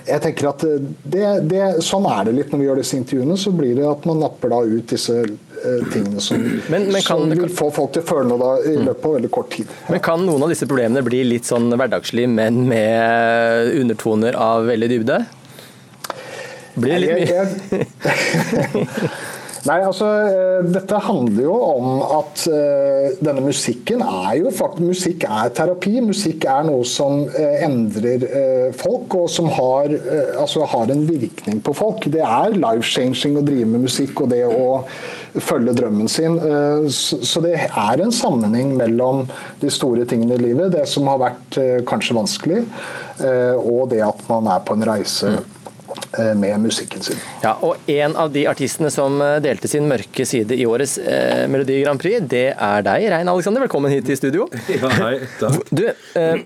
[0.06, 3.38] jeg tenker at det, det, Sånn er det litt når vi gjør disse intervjuene.
[3.40, 5.22] Så blir det at man napper da ut disse
[5.66, 6.38] Eh, tingene som,
[6.70, 8.84] men, men kan, som vil få folk til å føle noe da, i mm.
[8.86, 9.72] løpet av veldig kort tid.
[9.90, 14.92] Men Kan noen av disse problemene bli litt sånn hverdagslig, men med undertoner av veldig
[14.92, 15.22] dybde?
[16.76, 19.10] Blir det litt mye?
[19.66, 25.26] Nei, altså, eh, Dette handler jo om at uh, denne musikken er jo faktisk Musikk
[25.26, 25.96] er terapi.
[26.06, 28.26] Musikk er noe som uh, endrer
[28.78, 29.90] folk, og som har,
[30.38, 32.06] altså, har, en virkning på folk.
[32.14, 34.84] Det er life-changing å drive med musikk og det å
[35.42, 36.38] følge drømmen sin.
[36.92, 39.26] Så det er en sammenheng mellom
[39.64, 41.60] de store tingene i livet, det som har vært
[41.90, 42.62] kanskje vanskelig,
[43.60, 45.65] og det at man er på en reise Eh,
[46.36, 47.20] med musikken sin.
[47.44, 51.46] Ja, og En av de artistene som eh, delte sin mørke side i årets eh,
[51.52, 53.66] Melodi Grand Prix, det er deg, Rein Alexander.
[53.66, 54.50] Velkommen hit i studio.
[54.76, 55.70] Ja, hei, takk.
[55.72, 55.86] Du,
[56.20, 56.42] eh,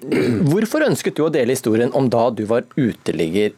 [0.51, 3.55] hvorfor ønsket du å dele historien om da du var uteligger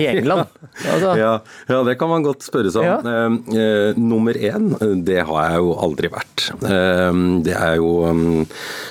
[0.00, 0.46] i England?
[0.86, 1.12] Altså.
[1.18, 1.32] Ja,
[1.68, 3.08] ja, det kan man godt spørre seg om.
[3.08, 3.24] Ja.
[3.58, 4.70] Eh, nummer én,
[5.04, 6.48] det har jeg jo aldri vært.
[6.68, 8.44] Eh, det er jo um,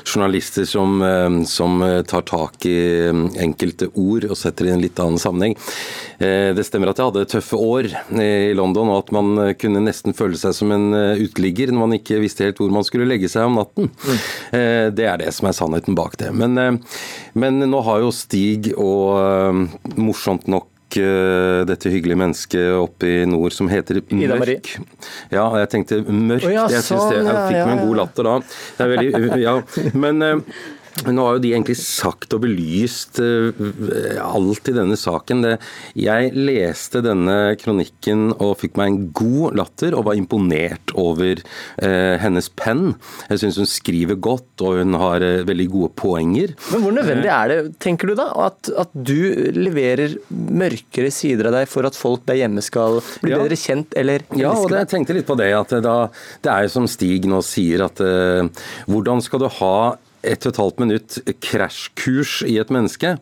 [0.03, 2.77] journalister som, um, som, tar tak i
[3.11, 5.57] um, enkelte ord og setter i en litt annen sammenheng.
[6.19, 10.15] Eh, det stemmer at jeg hadde tøffe år i London, og at man kunne nesten
[10.17, 13.47] føle seg som en uteligger når man ikke visste helt hvor man skulle legge seg
[13.47, 13.91] om natten.
[13.91, 14.17] Mm.
[14.57, 16.31] Eh, det er det som er sannheten bak det.
[16.35, 16.81] Men,
[17.37, 23.07] men nå har jo Stig og uh, morsomt morsomt nok eh, dette hyggelige mennesket oppe
[23.07, 24.73] i nord som heter Mørk.
[25.31, 26.43] Ja, jeg tenkte Mørk.
[26.43, 28.33] Oh, ja, jeg, synes det, jeg fikk meg en god latter da.
[28.77, 29.55] Det er veldig, ja.
[29.95, 30.59] Men eh,
[31.05, 33.51] nå har jo de egentlig sagt og belyst uh,
[34.23, 35.43] alt i denne saken.
[35.97, 42.15] Jeg leste denne kronikken og fikk meg en god latter, og var imponert over uh,
[42.21, 42.95] hennes penn.
[43.29, 46.55] Jeg syns hun skriver godt, og hun har uh, veldig gode poenger.
[46.71, 51.59] Men Hvor nødvendig er det, tenker du da, at, at, du leverer mørkere sider av
[51.59, 53.43] deg for at folk der hjemme skal bli ja.
[53.43, 55.51] bedre kjent eller elske Ja, og det, jeg tenkte litt på det.
[55.53, 55.95] at da,
[56.43, 58.01] Det er jo som Stig nå sier, at
[58.89, 59.77] hvordan skal du ha
[60.27, 63.15] ett og et halvt minutt krasjkurs i et menneske.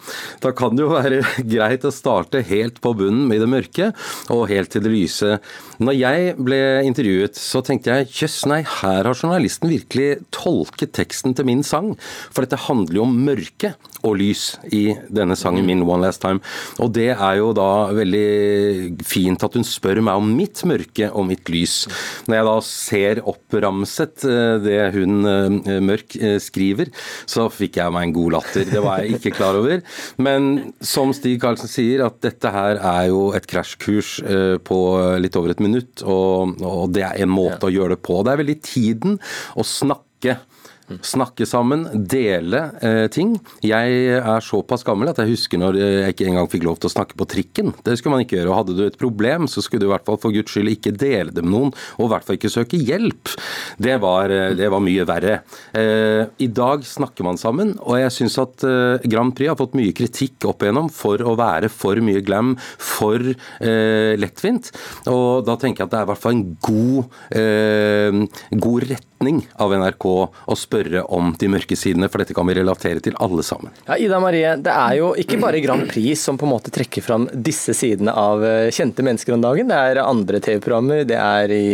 [0.44, 1.22] Da kan det jo være
[1.56, 3.92] greit å starte helt på bunnen med det mørke,
[4.34, 5.38] og helt til det lyse.
[5.84, 11.36] Når jeg ble intervjuet, så tenkte jeg jøss, nei, her har journalisten virkelig tolket teksten
[11.36, 11.94] til min sang.
[12.32, 13.76] For dette handler jo om mørke
[14.06, 14.44] og lys
[14.76, 16.42] i denne sangen min, 'One Last Time'.
[16.80, 21.28] Og det er jo da veldig fint at hun spør meg om mitt mørke og
[21.30, 21.88] mitt lys.
[22.28, 26.92] Når jeg da ser oppramset eh, det hun eh, Mørk eh, skriver,
[27.30, 28.68] så fikk jeg meg en god latter.
[28.70, 29.84] Det var jeg ikke klar over.
[30.22, 34.18] Men som Stig Karlsen sier, at dette her er jo et krasjkurs
[34.66, 34.80] på
[35.22, 38.22] litt over et minutt, og, og det er en måte å gjøre det på.
[38.24, 39.20] Det er veldig tiden
[39.56, 40.40] å snakke
[40.86, 43.32] Snakke sammen, dele eh, ting.
[43.66, 46.94] Jeg er såpass gammel at jeg husker når jeg ikke engang fikk lov til å
[46.94, 47.72] snakke på trikken.
[47.82, 48.52] Det skulle man ikke gjøre.
[48.52, 50.94] og Hadde du et problem, så skulle du i hvert fall for guds skyld ikke
[50.94, 53.34] dele det med noen, og i hvert fall ikke søke hjelp.
[53.82, 55.40] Det var, eh, det var mye verre.
[55.74, 59.74] Eh, I dag snakker man sammen, og jeg syns at eh, Grand Prix har fått
[59.80, 64.70] mye kritikk opp igjennom for å være for mye glam, for eh, lettvint.
[65.10, 68.22] Og da tenker jeg at det er i hvert fall en god, eh,
[68.54, 72.58] god retning av NRK å spørre spørre om de mørke sidene, for dette kan vi
[72.58, 73.74] relatere til alle sammen.
[73.88, 77.06] Ja, Ida Marie, det er jo ikke bare Grand Prix som på en måte trekker
[77.06, 79.72] fram disse sidene av eh, kjente mennesker om dagen.
[79.72, 81.68] Det er andre TV-programmer, det er i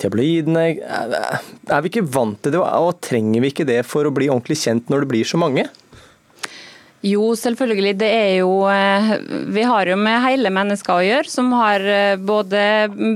[0.00, 0.66] tabloidene.
[0.80, 4.60] Er vi ikke vant til det, og trenger vi ikke det for å bli ordentlig
[4.62, 5.68] kjent når det blir så mange?
[7.00, 7.94] Jo, selvfølgelig.
[7.96, 9.14] Det er jo eh,
[9.56, 12.60] Vi har jo med hele mennesker å gjøre, som har eh, både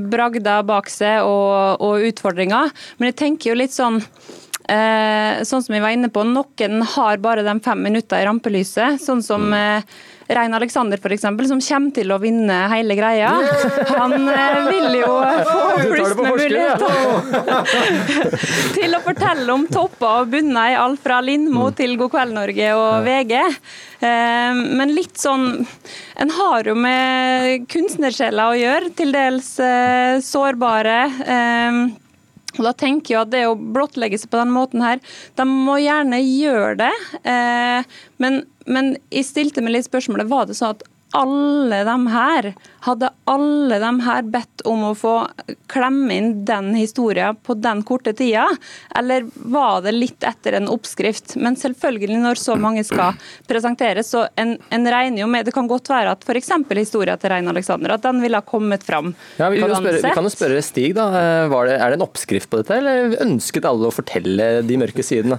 [0.09, 2.73] bragder bak seg og, og utfordringer.
[2.97, 7.17] Men jeg tenker jo litt sånn Eh, sånn som vi var inne på, Noen har
[7.21, 9.01] bare de fem minutter i rampelyset.
[9.03, 9.83] Sånn som eh,
[10.25, 13.29] Rein Alexander, eksempel, som kommer til å vinne hele greia.
[13.99, 15.11] Han eh, vil jo
[15.51, 16.95] få flust med muligheter
[18.79, 21.75] til å fortelle om topper og bunner i alt fra Lindmo Mm.
[21.77, 23.35] til God kveld Norge og VG.
[24.01, 25.67] Eh, Men litt sånn
[26.17, 30.99] En har jo med kunstnersjeler å gjøre, til dels eh, sårbare.
[32.59, 35.03] Og da tenker jeg at det å blottlegge seg på den måten her,
[35.39, 36.93] de må gjerne gjøre det.
[37.27, 40.85] Eh, men, men jeg stilte meg litt spørsmålet, var det sånn at
[41.15, 42.49] alle de her,
[42.85, 45.13] hadde alle de her bedt om å få
[45.71, 48.49] klemme inn den historien på den korte tida,
[48.99, 51.37] eller var det litt etter en oppskrift?
[51.39, 53.15] Men selvfølgelig, når så mange skal
[53.47, 56.51] presenteres, så en, en regner jo med Det kan godt være at f.eks.
[56.75, 60.03] historien til Rein Alexander, at den ville ha kommet fram Ja, vi, kan jo spørre,
[60.03, 61.09] vi kan jo spørre Stig, da.
[61.21, 64.81] Eh, Var det, er det en oppskrift på dette, eller ønsket alle å fortelle de
[64.83, 65.39] mørke sidene?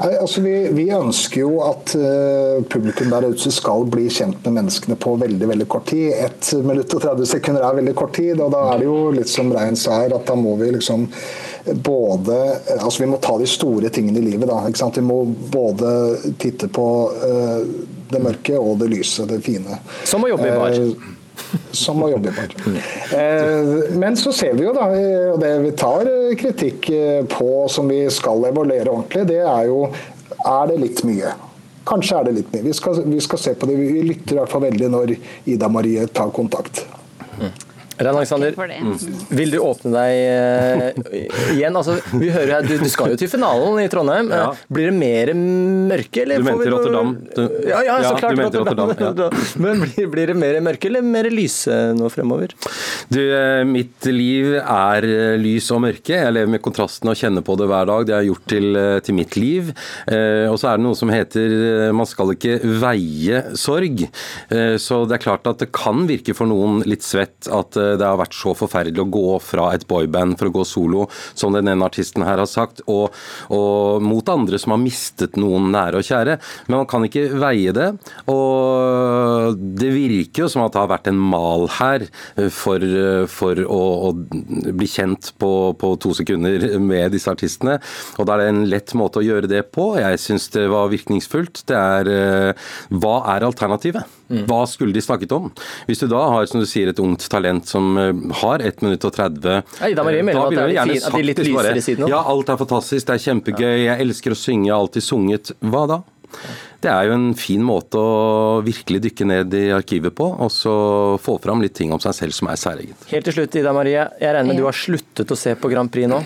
[0.00, 4.58] Nei, altså vi, vi ønsker jo at uh, publikum der ute skal bli kjent med
[4.60, 6.12] menneskene på veldig veldig kort tid.
[6.16, 9.30] 1 minutt og 30 sekunder er veldig kort tid, og da er det jo litt
[9.30, 11.08] som Rein sa her, at da må vi liksom
[11.84, 12.36] både
[12.80, 14.62] Altså vi må ta de store tingene i livet, da.
[14.68, 14.96] Ikke sant?
[14.96, 15.22] Vi må
[15.52, 15.90] både
[16.40, 17.60] titte på uh,
[18.10, 19.78] det mørke og det lyse, det fine.
[20.08, 20.76] Som å jobbe i bar.
[20.76, 21.08] Eh,
[21.72, 22.80] som å jobbe i.
[23.16, 24.88] Eh, Men så ser vi jo da,
[25.34, 26.10] og det vi tar
[26.40, 29.84] kritikk eh, på som vi skal evaluere ordentlig, det er jo
[30.40, 31.34] er det litt mye.
[31.88, 32.64] Kanskje er det litt mye.
[32.68, 33.76] Vi skal, vi skal se på det.
[33.80, 35.14] Vi lytter i hvert fall veldig når
[35.50, 36.84] Ida Marie tar kontakt.
[38.00, 38.94] Rein Alexander, mm.
[39.36, 41.00] vil du åpne deg eh,
[41.54, 41.76] igjen?
[41.76, 44.30] Altså, vi hører her, du, du skal jo til finalen i Trondheim.
[44.32, 44.46] Ja.
[44.54, 46.22] Eh, Blir det mer mørke?
[46.24, 47.12] Eller Du mente Rotterdam.
[47.36, 49.36] Du, Ja, ja, så klart Rotterdam, Rotterdam.
[49.36, 49.44] ja.
[49.64, 52.54] Men blir, blir det mer mørke eller mer lyse nå fremover?
[53.12, 56.14] Du, eh, mitt liv er eh, lys og mørke.
[56.16, 58.06] Jeg lever med kontrasten og kjenner på det hver dag.
[58.08, 59.72] Det har jeg gjort til, eh, til mitt liv.
[60.08, 64.06] Eh, og så er det noe som heter eh, man skal ikke veie sorg.
[64.48, 67.89] Eh, så det er klart at det kan virke for noen litt svett at eh,
[67.98, 71.54] det har vært så forferdelig å gå fra et boyband for å gå solo, som
[71.56, 73.14] den ene artisten her har sagt, og,
[73.54, 76.38] og mot andre som har mistet noen nære og kjære.
[76.68, 77.88] Men man kan ikke veie det.
[78.30, 82.06] Og det virker jo som at det har vært en mal her
[82.52, 82.84] for,
[83.30, 83.80] for å,
[84.10, 87.78] å bli kjent på, på to sekunder med disse artistene.
[88.18, 89.92] Og da er det en lett måte å gjøre det på.
[90.00, 91.64] Jeg syns det var virkningsfullt.
[91.70, 92.70] Det er eh,
[93.02, 94.18] Hva er alternativet?
[94.46, 95.48] Hva skulle de snakket om?
[95.88, 99.04] Hvis du da har som du sier, et ungt talent som eh, har 1 minutt
[99.08, 101.54] og 30 Ja, Ida Marie eh, da ville er jeg gjerne litt er litt sagt
[101.54, 102.14] bare, lysere siden også.
[102.14, 105.52] Ja, alt er fantastisk, det er kjempegøy, jeg elsker å synge, jeg har alltid sunget.
[105.60, 106.00] Hva da?
[106.80, 110.74] Det er jo en fin måte å virkelig dykke ned i arkivet på, og så
[111.20, 113.08] få fram litt ting om seg selv som er særegent.
[113.10, 114.06] Helt til slutt, Ida Marie.
[114.22, 116.22] Jeg regner med du har sluttet å se på Grand Prix nå?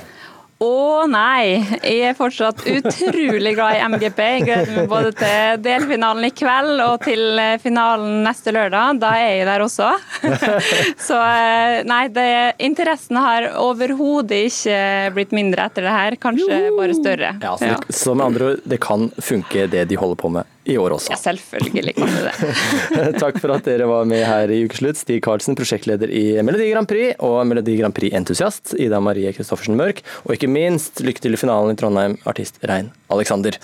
[0.64, 4.20] Å nei, jeg er fortsatt utrolig glad i MGP.
[4.24, 9.00] Jeg gleder meg både til delfinalen i kveld og til eh, finalen neste lørdag.
[9.02, 9.90] Da er jeg der også.
[11.08, 12.28] Så eh, nei, det,
[12.64, 14.80] interessen har overhodet ikke
[15.16, 16.18] blitt mindre etter det her.
[16.22, 17.36] Kanskje bare større.
[17.44, 20.54] Ja, så, det, så med andre ord, det kan funke det de holder på med
[20.64, 21.12] i år også.
[21.12, 23.08] Ja, selvfølgelig kan det det.
[23.22, 24.96] Takk for at dere var med her i Ukeslutt.
[25.00, 30.00] Stig Karlsen, prosjektleder i Melodi Grand Prix, og Melodi Grand Prix-entusiast Ida Marie Christoffersen Mørk.
[30.24, 33.58] Og ikke minst, lykke til i finalen i Trondheim, artist Rein Alexander.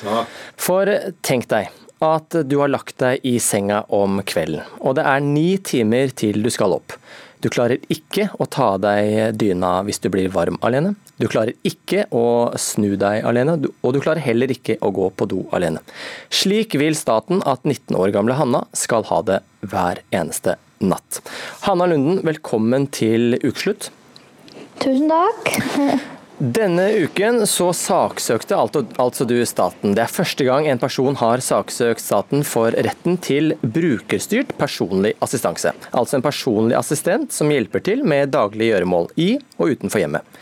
[0.60, 0.90] For
[1.26, 1.70] tenk deg
[2.00, 6.40] at du har lagt deg i senga om kvelden, og det er ni timer til
[6.44, 6.96] du skal opp.
[7.40, 10.92] Du klarer ikke å ta av deg dyna hvis du blir varm alene.
[11.16, 15.28] Du klarer ikke å snu deg alene, og du klarer heller ikke å gå på
[15.30, 15.80] do alene.
[16.28, 21.22] Slik vil staten at 19 år gamle Hanna skal ha det hver eneste natt.
[21.64, 23.88] Hanna Lunden, velkommen til ukeslutt.
[24.80, 26.16] Tusen takk.
[26.40, 29.92] Denne uken så saksøkte altså, du staten.
[29.92, 35.74] Det er første gang en person har saksøkt staten for retten til brukerstyrt personlig assistanse.
[35.92, 40.40] Altså en personlig assistent som hjelper til med daglige gjøremål i og utenfor hjemmet.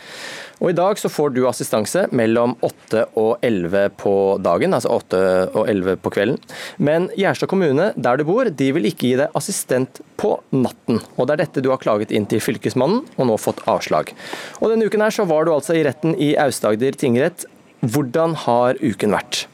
[0.59, 5.21] Og I dag så får du assistanse mellom 8 og 11 på dagen, altså 8
[5.53, 6.39] og 11 på kvelden.
[6.83, 10.99] Men Gjerstad kommune, der du bor, de vil ikke gi deg assistent på natten.
[11.15, 14.11] Og Det er dette du har klaget inn til Fylkesmannen, og nå fått avslag.
[14.59, 17.47] Og Denne uken her så var du altså i retten i Aust-Agder tingrett.
[17.79, 19.45] Hvordan har uken vært?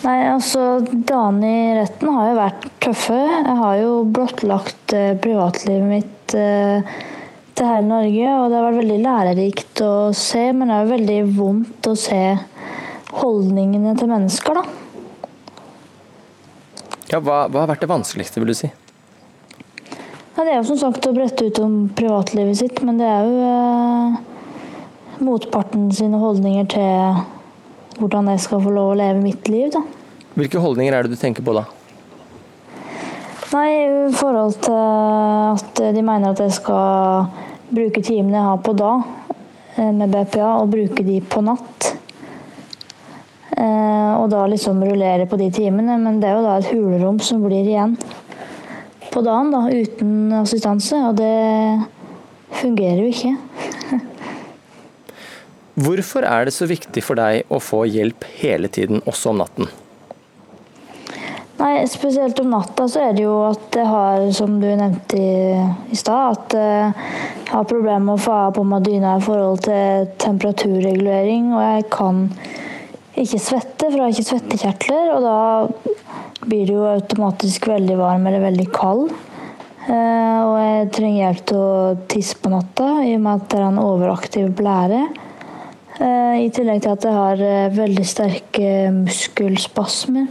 [0.00, 3.16] Nei, altså Dagene i retten har jo vært tøffe.
[3.20, 6.92] Jeg har jo blottlagt eh, privatlivet mitt eh,
[7.60, 10.94] til i Norge, og det har vært veldig lærerikt å se, men det er jo
[10.94, 12.22] veldig vondt å se
[13.20, 14.64] holdningene til mennesker, da.
[17.10, 18.70] Ja, hva, hva har vært det vanskeligste, vil du si?
[20.36, 23.26] Ja, det er jo som sagt å brette ut om privatlivet sitt, men det er
[23.28, 29.68] jo eh, motparten sine holdninger til hvordan jeg skal få lov å leve mitt liv.
[29.74, 29.82] da.
[30.38, 31.66] Hvilke holdninger er det du tenker på da?
[33.50, 38.74] Nei, i forhold til at de mener at jeg skal bruke timene jeg har på
[38.78, 39.02] dag
[39.76, 41.90] eh, med BPA, og bruke de på natt.
[43.56, 47.20] Eh, Og da liksom rullere på de timene, men det er jo da et hulrom
[47.24, 47.96] som blir igjen
[49.10, 51.86] på dagen da, uten assistanse, og det
[52.60, 53.36] fungerer jo ikke.
[55.80, 59.70] Hvorfor er det så viktig for deg å få hjelp hele tiden, også om natten?
[61.60, 65.60] Nei, spesielt om natta så er det jo at jeg har, som du nevnte i,
[65.92, 67.02] i stad, at eh,
[67.42, 71.60] jeg har problemer med å få av på meg dyna i forhold til temperaturregulering, og
[71.60, 72.22] jeg kan
[73.12, 78.24] ikke svette, for jeg har ikke svettekjertler, og da blir det jo automatisk veldig varm
[78.30, 79.10] eller veldig kald.
[79.84, 83.60] Eh, og jeg trenger hjelp til å tisse på natta, i og med at det
[83.60, 85.10] er en overaktiv blære.
[86.00, 88.68] Eh, I tillegg til at jeg har eh, veldig sterke
[89.02, 90.30] muskelspasmer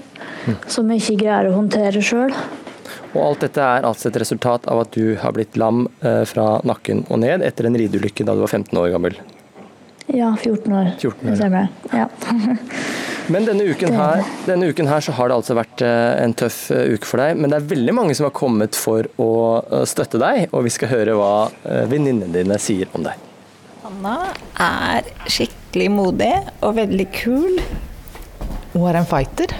[0.71, 2.33] som jeg ikke greier å håndtere sjøl.
[3.13, 6.59] Og alt dette er altså et resultat av at du har blitt lam eh, fra
[6.65, 9.19] nakken og ned etter en rideulykke da du var 15 år gammel.
[10.09, 10.91] Ja, 14 år.
[10.97, 11.53] 14 år.
[11.53, 11.67] Det.
[11.93, 12.09] Ja.
[13.29, 16.63] Men denne uken, her, denne uken her så har det altså vært eh, en tøff
[16.73, 17.37] eh, uke for deg.
[17.37, 20.73] Men det er veldig mange som har kommet for å eh, støtte deg, og vi
[20.73, 23.21] skal høre hva eh, venninnene dine sier om deg.
[23.85, 24.17] Anna
[24.57, 25.58] er skikkelig
[25.89, 26.33] modig
[26.65, 27.59] og veldig kul.
[28.73, 29.53] Hun er en fighter.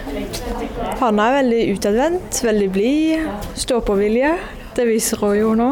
[0.99, 4.33] Hanna er veldig utadvendt, veldig blid, stå-på-vilje.
[4.75, 5.69] Det viser hun jo nå.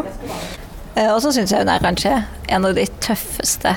[0.95, 2.13] Eh, Og så syns jeg hun er kanskje
[2.49, 3.75] en av de tøffeste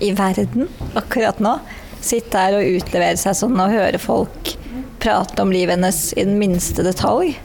[0.00, 1.58] i verden akkurat nå.
[2.00, 4.54] Sitte her og utlevere seg sånn og høre folk
[5.00, 7.36] prate om livet hennes i den minste detalj.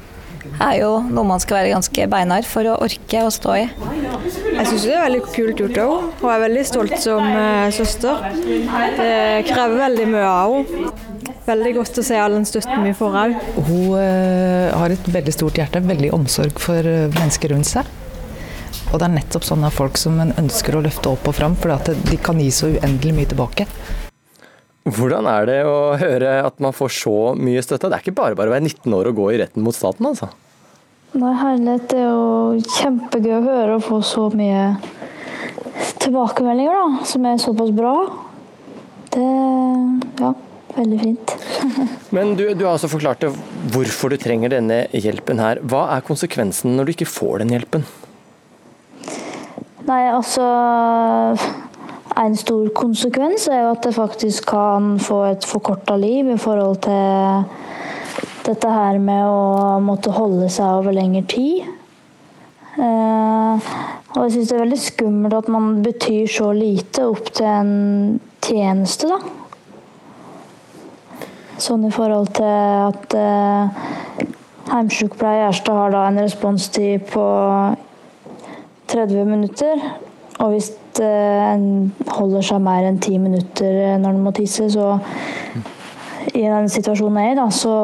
[0.60, 3.66] Er jo noe man skal være ganske beinhard for å orke å stå i.
[3.66, 6.14] Jeg syns det er veldig kult gjort av henne.
[6.22, 8.24] Hun er veldig stolt som eh, søster.
[8.96, 9.12] Det
[9.50, 10.96] krever veldig mye av henne.
[11.46, 13.36] Veldig godt å se all den støtten vi får òg.
[13.68, 17.92] Hun eh, har et veldig stort hjerte, veldig omsorg for eh, mennesker rundt seg.
[18.92, 21.74] Og det er nettopp sånne folk som en ønsker å løfte opp og fram, for
[22.10, 23.70] de kan gi så uendelig mye tilbake.
[24.86, 27.90] Hvordan er det å høre at man får så mye støtte?
[27.90, 30.06] Det er ikke bare bare å være 19 år og gå i retten mot staten,
[30.06, 30.30] altså.
[31.16, 31.88] Nei, herlighet.
[31.90, 34.76] Det er jo kjempegøy å høre og få så mye
[36.04, 37.96] tilbakemeldinger, da, som er såpass bra.
[39.16, 39.26] Det
[40.22, 40.32] Ja,
[40.76, 41.36] veldig fint.
[42.16, 43.26] Men du, du har altså forklart
[43.74, 45.64] hvorfor du trenger denne hjelpen her.
[45.66, 47.88] Hva er konsekvensen når du ikke får den hjelpen?
[49.86, 50.46] Nei, altså
[52.16, 56.78] En stor konsekvens er jo at det faktisk kan få et forkorta liv i forhold
[56.86, 57.44] til
[58.46, 61.66] dette her med å måtte holde seg over lengre tid.
[62.76, 63.68] Eh,
[64.16, 67.74] og jeg syns det er veldig skummelt at man betyr så lite opp til en
[68.46, 69.20] tjeneste, da.
[71.66, 73.84] Sånn i forhold til at eh,
[74.72, 77.28] heimsykepleier i Gjerstad har da en responstid på
[78.92, 79.84] 30 minutter.
[80.40, 80.72] Og hvis
[81.04, 84.96] eh, en holder seg mer enn ti minutter eh, når en må tisse, så
[86.34, 87.76] i den situasjonen jeg er i, da, så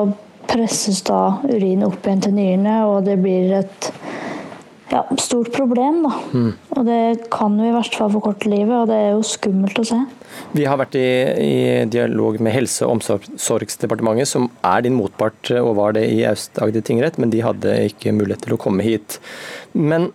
[0.51, 3.91] presses da urin opp igjen til nyrene, og det blir et
[4.91, 6.01] ja, stort problem.
[6.03, 6.11] da.
[6.33, 6.49] Mm.
[6.75, 9.85] Og det kan jo i verste fall forkorte livet, og det er jo skummelt å
[9.87, 9.99] se.
[10.55, 11.07] Vi har vært i,
[11.45, 11.55] i
[11.91, 17.19] dialog med Helse- og omsorgsdepartementet, som er din motpart og var det i Aust-Agder tingrett,
[17.21, 19.19] men de hadde ikke mulighet til å komme hit.
[19.71, 20.11] Men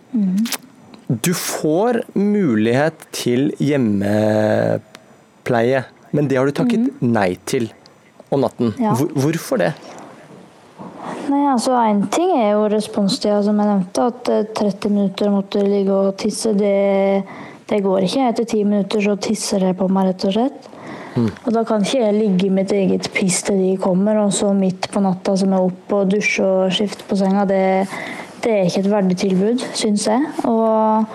[1.07, 4.79] du får mulighet til hjemmepleie,
[6.11, 7.69] men det har du takket nei til
[8.33, 8.73] om natten.
[8.81, 8.91] Ja.
[8.97, 9.73] Hvor, hvorfor det?
[11.27, 14.01] Nei, altså Én ting er jo responstida, som jeg nevnte.
[14.11, 17.23] At eh, 30 minutter måtte ligge og tisse, det,
[17.71, 18.27] det går ikke.
[18.31, 20.59] Etter 10 minutter så tisser jeg på meg, rett og slett.
[21.17, 24.51] Og da kan ikke jeg ligge i mitt eget piss til de kommer, og så
[24.53, 27.45] midt på natta som er oppe og dusje og skifte på senga.
[27.49, 27.87] Det,
[28.47, 30.23] det er ikke et verdig tilbud, syns jeg.
[30.47, 31.05] Og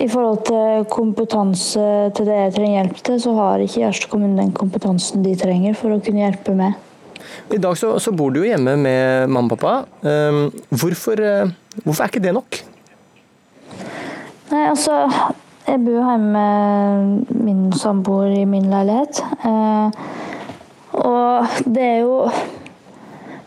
[0.00, 1.84] i forhold til kompetanse
[2.16, 5.76] til det jeg trenger hjelp til, så har ikke Gjerstad kommune den kompetansen de trenger
[5.78, 6.78] for å kunne hjelpe meg.
[7.54, 9.74] I dag så, så bor du jo hjemme med mamma og pappa.
[10.02, 11.52] Um, hvorfor, eh,
[11.84, 12.60] hvorfor er ikke det nok?
[14.50, 15.04] Nei, altså
[15.68, 19.20] Jeg bor hjemme med min samboer i min leilighet.
[19.46, 20.00] Eh,
[20.98, 22.16] og det er jo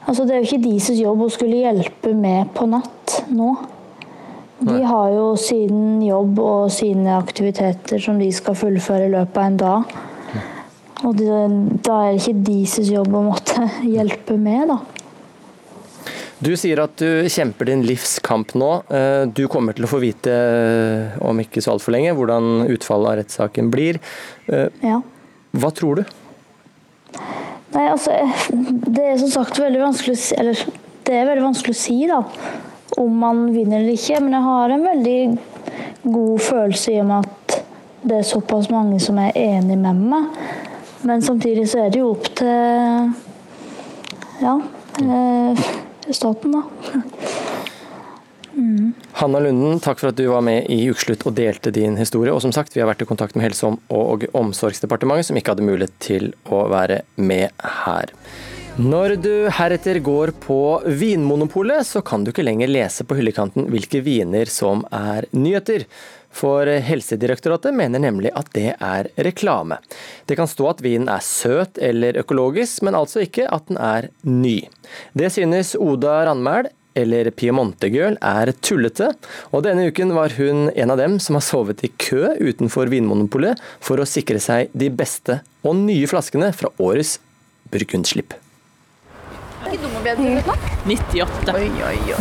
[0.03, 3.53] Altså, det er jo ikke deres jobb å skulle hjelpe med på natt nå.
[4.63, 9.47] De har jo sin jobb og sine aktiviteter som de skal fullføre i løpet av
[9.47, 9.95] en dag.
[11.03, 11.29] Og det,
[11.83, 14.79] da er det ikke deres jobb å måtte hjelpe med, da.
[16.43, 18.71] Du sier at du kjemper din livskamp nå.
[18.91, 20.33] Eh, du kommer til å få vite
[21.23, 23.99] om ikke så altfor lenge hvordan utfallet av rettssaken blir.
[24.83, 24.99] Ja.
[25.55, 26.03] Hva tror du?
[27.73, 28.13] Nei, altså
[28.53, 30.59] Det er som sagt veldig vanskelig å si Eller
[31.03, 32.21] det er veldig vanskelig å si, da.
[33.01, 34.21] Om man vinner eller ikke.
[34.23, 35.17] Men jeg har en veldig
[36.13, 37.57] god følelse i og med at
[38.07, 40.37] det er såpass mange som er enig med meg.
[41.03, 43.11] Men samtidig så er det jo opp til
[44.43, 44.55] ja,
[45.03, 45.67] eh,
[46.07, 46.63] staten, da.
[48.53, 48.93] Mm.
[49.19, 52.33] Hanna Lunden, takk for at du var med i Ukeslutt og delte din historie.
[52.33, 55.69] Og som sagt, vi har vært i kontakt med Helse- og omsorgsdepartementet, som ikke hadde
[55.69, 57.49] mulighet til å være med
[57.83, 58.13] her.
[58.73, 64.01] Når du heretter går på Vinmonopolet, så kan du ikke lenger lese på hyllekanten hvilke
[64.01, 65.85] viner som er nyheter.
[66.33, 69.77] For Helsedirektoratet mener nemlig at det er reklame.
[70.25, 74.09] Det kan stå at vinen er søt eller økologisk, men altså ikke at den er
[74.25, 74.63] ny.
[75.13, 79.11] Det synes Oda Randmæl, eller Piemontegirl, er tullete,
[79.51, 83.61] og denne uken var hun en av dem som har sovet i kø utenfor Vinmonopolet
[83.83, 87.17] for å sikre seg de beste og nye flaskene fra årets
[87.73, 88.37] burgundslipp.
[89.63, 90.39] Mm.
[90.85, 91.55] 98.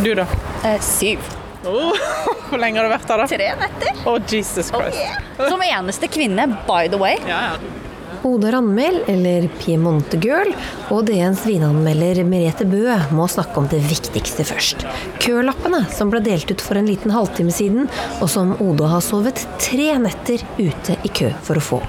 [0.03, 0.27] Du, da?
[0.65, 1.19] Eh, syv.
[1.65, 1.93] Oh,
[2.49, 3.27] hvor lenge har du vært her, da?
[3.29, 4.03] Tre netter.
[4.09, 4.99] Oh, Jesus Christ.
[4.99, 5.49] Oh, yeah.
[5.51, 7.19] Som eneste kvinne, by the way.
[7.27, 7.82] Ja, ja.
[8.23, 10.53] Oda Randmel, eller Piemonte Girl,
[10.93, 14.85] og DNs vinanmelder Merete Bø må snakke om det viktigste først.
[15.23, 17.89] Kølappene som ble delt ut for en liten halvtime siden,
[18.23, 21.81] og som Oda har sovet tre netter ute i kø for å få.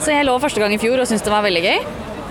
[0.00, 1.84] Så jeg lå første gang i fjor og syntes det var veldig gøy.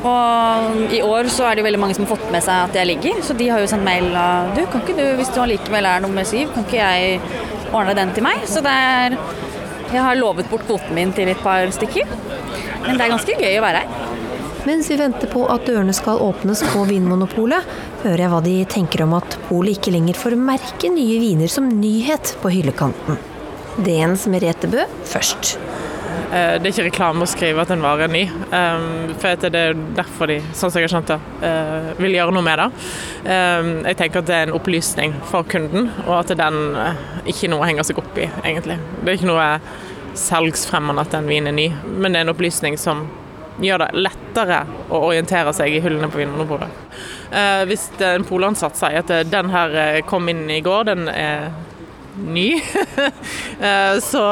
[0.09, 2.77] Og i år så er det jo veldig mange som har fått med seg at
[2.79, 5.41] jeg ligger, så de har jo sendt mail av du, kan ikke du, hvis du
[5.43, 7.19] allikevel er nummer syv, kan ikke jeg
[7.75, 8.41] ordne den til meg?
[8.49, 9.19] Så det er
[9.89, 12.05] Jeg har lovet bort kvoten min til et par stykker.
[12.85, 14.17] Men det er ganske gøy å være her.
[14.67, 17.67] Mens vi venter på at dørene skal åpnes på Vinmonopolet,
[18.03, 21.69] hører jeg hva de tenker om at polet ikke lenger får merke nye viner som
[21.79, 23.19] nyhet på hyllekanten.
[23.79, 25.55] DNs Merete Bø først.
[26.29, 28.25] Det er ikke reklame å skrive at en vare er ny.
[29.21, 31.19] For det er derfor de, sånn som jeg har skjønt det,
[32.03, 32.67] vil gjøre noe med det.
[33.87, 36.59] Jeg tenker at det er en opplysning for kunden, og at den
[37.23, 38.77] ikke er noe å henge seg opp i, egentlig.
[38.99, 39.47] Det er ikke noe
[40.19, 43.07] salgsfremmende at den vinen er ny, men det er en opplysning som
[43.59, 46.85] gjør det lettere å orientere seg i hyllene på Vinmonopolet.
[47.67, 51.49] Hvis en polansatt sier at den her kom inn i går, den er
[52.19, 52.61] ny,
[54.11, 54.23] så,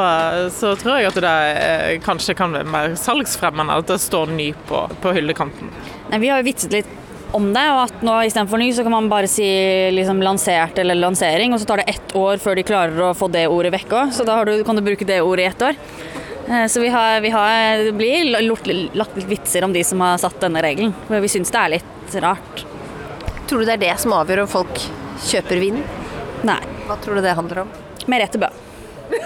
[0.52, 4.86] så, tror jeg at det kanskje kan være mer salgsfremmende at det står ny på,
[5.04, 5.72] på hyllekanten.
[6.12, 6.96] Nei, vi har jo vitset litt
[7.36, 9.48] om det, og at nå istedenfor ny så kan man bare si
[9.94, 13.30] liksom lansert eller lansering, og så tar det ett år før de klarer å få
[13.34, 14.14] det ordet vekk òg.
[14.16, 15.82] Så da du, kan du bruke det ordet i ett år.
[16.72, 20.40] Så vi har, vi har, det blir lagt litt vitser om de som har satt
[20.40, 20.94] denne regelen.
[21.10, 22.64] For vi syns det er litt rart.
[23.50, 24.80] Tror du det er det som avgjør om folk
[25.28, 25.82] kjøper vin?
[26.48, 26.62] Nei.
[26.88, 27.74] Hva tror du det handler om?
[28.08, 28.48] Merete Bø.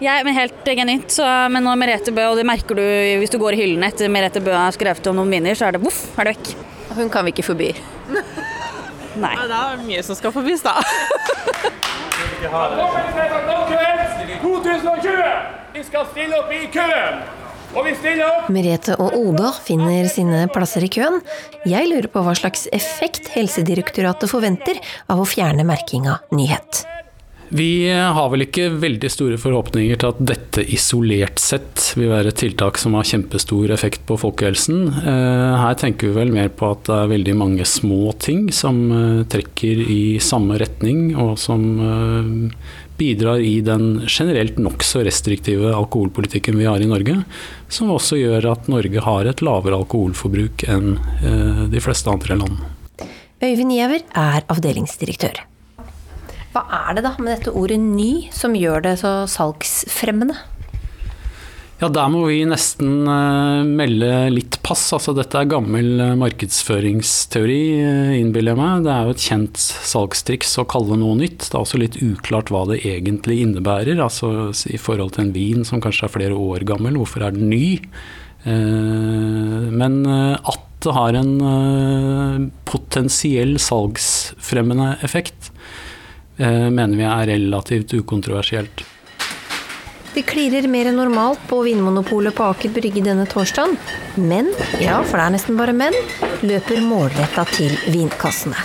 [0.00, 2.82] Jeg, men helt genuint, så, men når Merete Bø, og det merker du
[3.20, 5.76] hvis du går i hyllene etter Merete Bø har skrevet om noen viner, så er
[5.76, 6.52] det voff, er det vekk.
[6.96, 7.70] Hun kan vi ikke forby.
[9.20, 9.34] Nei.
[9.34, 10.74] Ja, det er mye som skal forbys, da.
[14.40, 15.24] 2020!
[15.74, 17.20] Vi skal stille opp i køen!
[17.70, 18.48] Og vi stiller opp!
[18.50, 21.20] Merete og Oda finner sine plasser i køen.
[21.68, 24.80] Jeg lurer på hva slags effekt Helsedirektoratet forventer
[25.10, 26.82] av å fjerne merkinga nyhet.
[27.50, 32.38] Vi har vel ikke veldig store forhåpninger til at dette isolert sett vil være et
[32.38, 34.84] tiltak som har kjempestor effekt på folkehelsen.
[35.02, 38.78] Her tenker vi vel mer på at det er veldig mange små ting som
[39.34, 41.66] trekker i samme retning, og som
[43.00, 47.18] bidrar i den generelt nokså restriktive alkoholpolitikken vi har i Norge,
[47.66, 51.00] som også gjør at Norge har et lavere alkoholforbruk enn
[51.74, 52.62] de fleste andre land.
[53.42, 55.48] Øyvind Giæver er avdelingsdirektør.
[56.50, 60.34] Hva er det da med dette ordet 'ny' som gjør det så salgsfremmende?
[61.80, 64.82] Ja, Der må vi nesten uh, melde litt pass.
[64.92, 68.82] Altså, dette er gammel uh, markedsføringsteori, uh, innbiller jeg meg.
[68.84, 71.46] Det er jo et kjent salgstriks å kalle noe nytt.
[71.46, 73.96] Det er også litt uklart hva det egentlig innebærer.
[73.96, 77.48] Altså i forhold til en vin som kanskje er flere år gammel, hvorfor er den
[77.52, 77.78] ny?
[78.40, 85.49] men at det har en potensiell salgsfremmende effekt,
[86.40, 88.84] mener vi er relativt ukontroversielt.
[90.10, 93.76] Det klirrer mer enn normalt på Vinmonopolet på Aker Brygge denne torsdagen.
[94.18, 94.50] Men,
[94.82, 95.94] ja, for det er nesten bare menn,
[96.42, 98.58] løper målretta til vinkassene.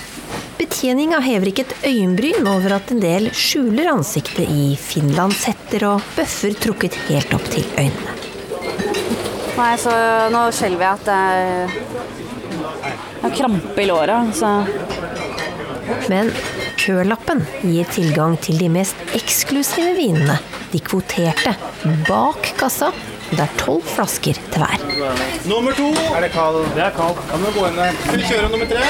[0.55, 6.55] Betjeninga hever ikke et øyenbryn over at en del skjuler ansiktet i finlandshetter og bøffer
[6.65, 8.15] trukket helt opp til øynene.
[9.55, 9.93] Nei, så
[10.33, 11.19] nå skjelver jeg at det
[13.21, 14.17] er krampe i låra.
[14.33, 14.49] Så
[16.09, 16.33] Men
[16.85, 20.37] kølappen gir tilgang til de mest eksklusive vinene,
[20.73, 21.55] de kvoterte,
[22.05, 22.91] bak kassa.
[23.31, 24.83] Det er tolv flasker til hver.
[25.49, 25.87] Nummer to.
[26.13, 26.59] Er det kald?
[26.75, 27.17] Det er kald.
[27.31, 27.95] Kan du gå inn der?
[28.03, 28.83] Skal vi kjøre nummer tre?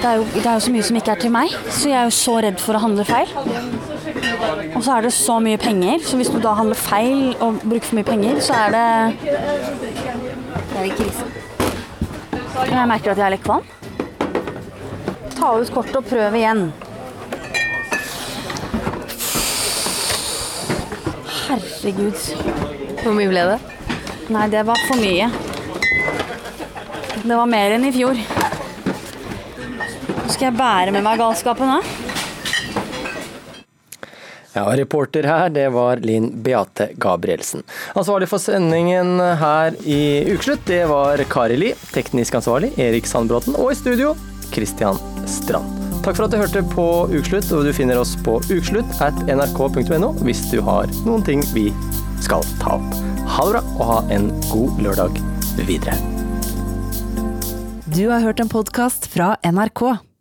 [0.00, 1.98] Det er, jo, det er jo så mye som ikke er til meg, så jeg
[2.00, 3.30] er jo så redd for å handle feil.
[4.74, 7.86] Og så er det så mye penger, så hvis du da handler feil og bruker
[7.86, 11.26] for mye penger, så er det Det er krise.
[12.70, 13.66] Jeg merker at jeg er litt kvalm.
[15.36, 16.66] Ta ut kortet og prøv igjen.
[21.46, 22.20] Herregud.
[23.00, 23.60] Hvor mye ble det?
[24.30, 25.30] Nei, det var for mye.
[27.20, 28.20] Det var mer enn i fjor.
[29.60, 31.80] Nå Skal jeg bære med meg galskapen nå?
[34.52, 37.62] Ja, Reporter her, det var Linn Beate Gabrielsen.
[37.94, 40.00] Ansvarlig for sendingen her i
[40.32, 41.70] Ukeslutt, det var Kari Li.
[41.94, 43.54] Teknisk ansvarlig Erik Sandbråten.
[43.54, 44.16] Og i studio
[44.50, 44.98] Christian
[45.30, 45.78] Strand.
[46.00, 50.14] Takk for at du hørte på Ukeslutt, og du finner oss på ukeslutt at nrk.no
[50.24, 51.68] hvis du har noen ting vi
[52.24, 53.00] skal ta opp.
[53.36, 55.20] Ha det bra, og ha en god lørdag
[55.68, 55.94] videre.
[57.90, 60.09] Du har hørt en podkast fra NRK.